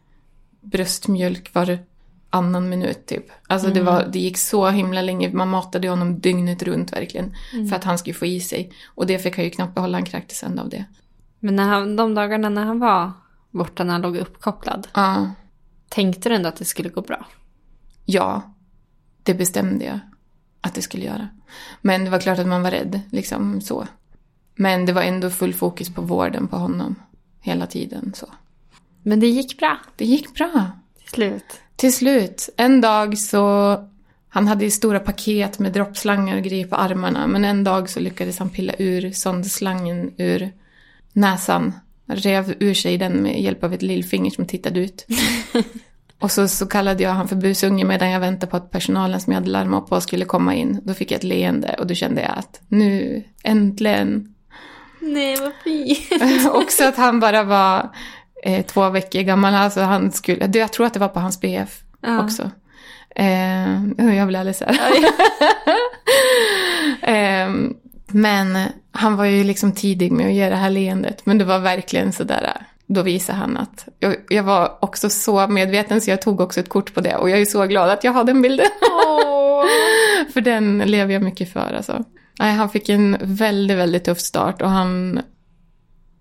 [0.61, 1.79] bröstmjölk var
[2.35, 3.25] annan minut typ.
[3.47, 7.35] Alltså det, var, det gick så himla länge, man matade honom dygnet runt verkligen.
[7.71, 8.73] För att han skulle få i sig.
[8.95, 10.85] Och det fick han ju knappt behålla, han kräktes ändå av det.
[11.41, 13.13] Men när han, de dagarna när han var
[13.51, 15.31] borta, när han låg uppkopplad, Ja.
[15.89, 17.27] tänkte du ändå att det skulle gå bra?
[18.05, 18.55] Ja,
[19.23, 19.99] det bestämde jag
[20.61, 21.29] att det skulle göra.
[21.81, 23.87] Men det var klart att man var rädd, liksom så.
[24.55, 26.95] Men det var ändå full fokus på vården på honom
[27.41, 28.13] hela tiden.
[28.15, 28.27] så.
[29.03, 30.71] Men det gick bra Det gick bra.
[30.99, 31.61] till slut.
[31.77, 33.79] Till slut, en dag så...
[34.29, 37.27] Han hade ju stora paket med droppslangar och grejer på armarna.
[37.27, 40.53] Men en dag så lyckades han pilla ur sondslangen ur
[41.13, 41.73] näsan.
[42.07, 45.07] Rev ur sig den med hjälp av ett lillfinger som tittade ut.
[46.19, 49.33] och så, så kallade jag han för busunge medan jag väntade på att personalen som
[49.33, 50.81] jag hade larmat på skulle komma in.
[50.83, 54.35] Då fick jag ett leende och då kände jag att nu, äntligen.
[55.01, 56.47] Nej, vad fint.
[56.53, 57.91] Också att han bara var
[58.45, 59.55] eh, två veckor gammal.
[59.55, 62.25] Alltså han skulle, jag tror att det var på hans BF Ja.
[62.25, 62.51] också.
[63.17, 63.73] Eh,
[64.17, 64.65] jag blir alldeles så
[67.03, 67.49] eh,
[68.07, 68.59] men
[68.93, 71.27] han var ju liksom tidig med att ge det här leendet.
[71.27, 72.53] Men det var verkligen sådär,
[72.87, 73.89] då visade han att...
[73.99, 77.17] Jag, jag var också så medveten så jag tog också ett kort på det.
[77.17, 78.67] Och jag är så glad att jag har den bilden.
[80.33, 82.05] för den lever jag mycket för alltså.
[82.39, 85.21] Nej, han fick en väldigt, väldigt tuff start och han...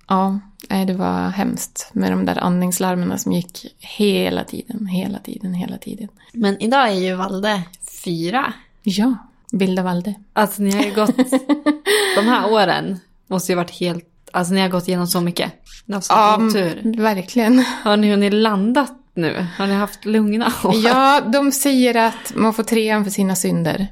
[0.08, 5.54] Ja, nej, det var hemskt med de där andningslarmerna som gick hela tiden, hela tiden,
[5.54, 6.08] hela tiden.
[6.34, 7.62] Men idag är ju Valde
[8.04, 8.54] fyra.
[8.84, 9.16] Ja,
[9.52, 10.14] Vilda Valde.
[10.34, 11.16] Alltså ni har ju gått,
[12.16, 15.52] de här åren måste ju varit helt, alltså ni har gått igenom så mycket.
[15.86, 16.98] Ni har så Ja, otur.
[17.02, 17.60] verkligen.
[17.84, 19.48] Har ni hunnit landat nu?
[19.58, 20.76] Har ni haft lugna år?
[20.76, 23.88] Ja, de säger att man får trean för sina synder.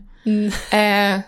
[0.72, 1.19] Eh,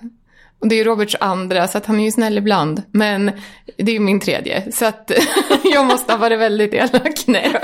[0.64, 2.84] och det är ju Roberts andra, så att han är ju snäll ibland.
[2.92, 3.32] Men
[3.78, 5.12] det är ju min tredje, så att
[5.64, 7.24] jag måste ha varit väldigt elak.
[7.28, 7.56] Nej,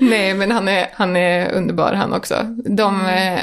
[0.00, 2.34] Nej men han är, han är underbar han också.
[2.64, 3.40] De eh,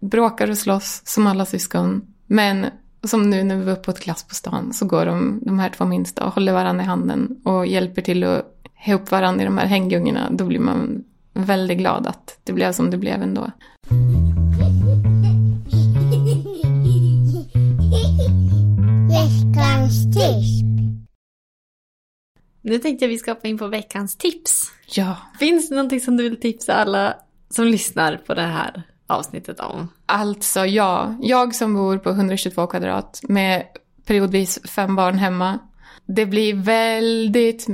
[0.00, 2.02] bråkar och slåss som alla syskon.
[2.26, 2.66] Men
[3.04, 5.58] som nu när vi var uppe på ett glass på stan så går de, de
[5.58, 8.42] här två minsta och håller varandra i handen och hjälper till att
[8.86, 10.28] ha upp varandra i de här hänggungorna.
[10.30, 13.50] Då blir man väldigt glad att det blev som det blev ändå.
[19.86, 20.62] Veckans tips.
[22.62, 24.62] Nu tänkte jag vi ska hoppa in på veckans tips.
[24.86, 27.14] Ja, Finns det någonting som du vill tipsa alla
[27.50, 29.88] som lyssnar på det här avsnittet om?
[30.06, 31.14] alltså ja.
[31.22, 33.66] Jag som bor på 122 kvadrat med
[34.06, 35.58] periodvis fem barn hemma.
[36.06, 37.66] Det blir väldigt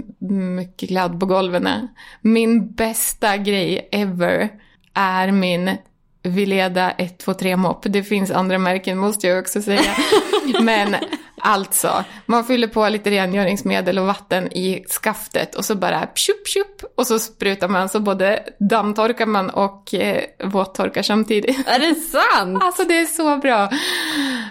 [0.56, 1.88] mycket kladd på golven.
[2.20, 4.50] Min bästa grej ever
[4.94, 5.76] är min
[6.22, 7.82] Vileda 123 mopp.
[7.82, 9.94] Det finns andra märken måste jag också säga.
[10.60, 10.96] Men
[11.40, 16.92] alltså, man fyller på lite rengöringsmedel och vatten i skaftet och så bara pjup pjup
[16.96, 21.68] och så sprutar man så både dammtorkar man och eh, våttorkar samtidigt.
[21.68, 22.62] Är det sant?
[22.72, 23.70] Alltså det är så bra.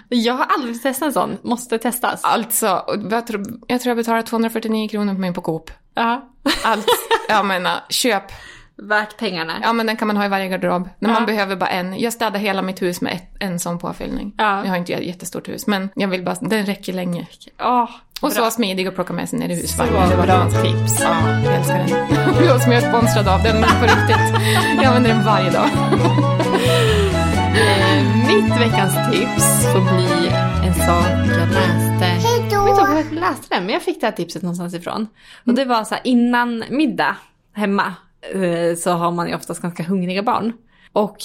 [0.08, 1.38] Jag har aldrig testat en sån.
[1.42, 2.20] Måste testas.
[2.24, 5.70] Alltså, jag tror jag, tror jag betalar 249 kronor på min på Coop.
[5.94, 6.28] Ja.
[6.64, 6.86] Allt,
[7.28, 8.32] jag menar, köp.
[8.76, 9.52] Värt pengarna.
[9.62, 10.88] Ja men den kan man ha i varje garderob.
[10.98, 11.26] När man Ja.
[11.26, 11.98] behöver bara en.
[12.00, 14.34] Jag städar hela mitt hus med ett, en sån påfyllning.
[14.38, 14.62] Ja.
[14.64, 17.26] Jag har inte ett jättestort hus men jag vill bara, den räcker länge.
[17.60, 17.82] Åh,
[18.22, 18.30] Och bra.
[18.30, 20.08] så smidig att plocka med sig ner i husvagnen.
[20.08, 21.00] Det var bra tips.
[21.02, 21.88] Ja, jag älskar den.
[22.38, 24.42] Det låter som jag är sponsrad av den men på riktigt.
[24.76, 25.68] Jag använder den varje dag.
[27.54, 30.28] Eh, Mitt veckans tips får bli
[30.66, 31.06] en sak
[31.38, 32.06] jag läste.
[32.28, 35.06] Jag vet inte om jag läste den, men jag fick det här tipset någonstans ifrån.
[35.46, 37.16] Och det var så här, innan middag
[37.54, 37.94] hemma
[38.78, 40.52] så har man ju oftast ganska hungriga barn.
[40.92, 41.16] Och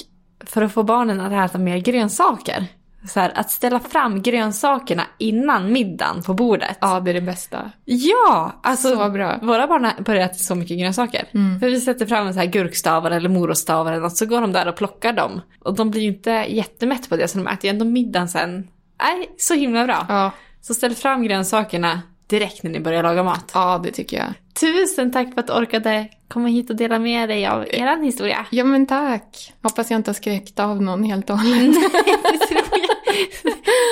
[0.46, 2.66] för att få barnen att äta mer grönsaker,
[3.10, 6.78] så här, att ställa fram grönsakerna innan middagen på bordet.
[6.82, 7.72] Ja, det är det bästa.
[7.86, 9.40] Ja, alltså Så bra.
[9.42, 11.24] våra barn börjar äta så mycket grönsaker.
[11.60, 14.52] För vi sätter fram en så här gurkstavar eller morotstavar eller något så går de
[14.52, 15.42] där och plockar dem.
[15.60, 18.68] Och de blir ju inte jättemätt på det så de äter ju ändå middagen sen.
[19.04, 20.06] Nej, så himla bra.
[20.10, 20.32] Ja,
[20.62, 23.52] Så ställ fram grönsakerna direkt när ni börjar laga mat.
[23.54, 24.28] ja det tycker jag.
[24.60, 28.46] Tusen tack för att du orkade komma hit och dela med dig av er historia.
[28.52, 29.54] Ja men tack.
[29.64, 31.76] Hoppas jag inte har skräckt av någon helt och hållet.
[31.76, 32.82] det, tror jag,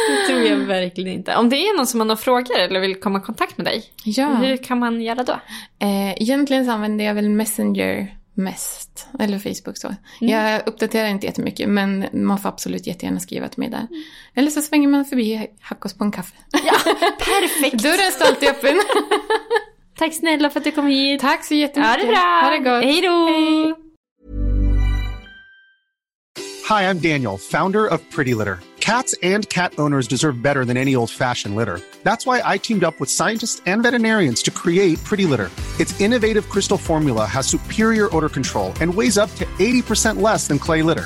[0.09, 1.35] det tror jag verkligen inte.
[1.35, 3.83] Om det är någon som har några frågor eller vill komma i kontakt med dig,
[4.03, 4.27] Ja.
[4.27, 5.33] hur kan man göra då?
[5.79, 9.07] Eh, egentligen så använder jag väl Messenger mest.
[9.19, 9.95] Eller Facebook så.
[10.19, 13.87] Jag uppdaterar inte jättemycket men man får absolut jättegärna skriva till mig där.
[14.35, 16.35] Eller så svänger man förbi Hackos på en kaffe.
[16.51, 17.83] Ja, perfekt!
[17.83, 18.75] Dörren står alltid öppen.
[19.97, 21.21] Tack snälla för att du kom hit.
[21.21, 21.91] Tack så jättemycket.
[21.91, 22.39] Ha det bra!
[22.41, 22.83] Ha det gott.
[22.83, 23.25] Hej då!
[23.27, 23.73] Hej.
[26.69, 28.59] Hi, I'm Daniel, founder of Pretty Litter.
[28.79, 31.79] Cats and cat owners deserve better than any old fashioned litter.
[32.03, 35.49] That's why I teamed up with scientists and veterinarians to create Pretty Litter.
[35.79, 40.59] Its innovative crystal formula has superior odor control and weighs up to 80% less than
[40.59, 41.05] clay litter.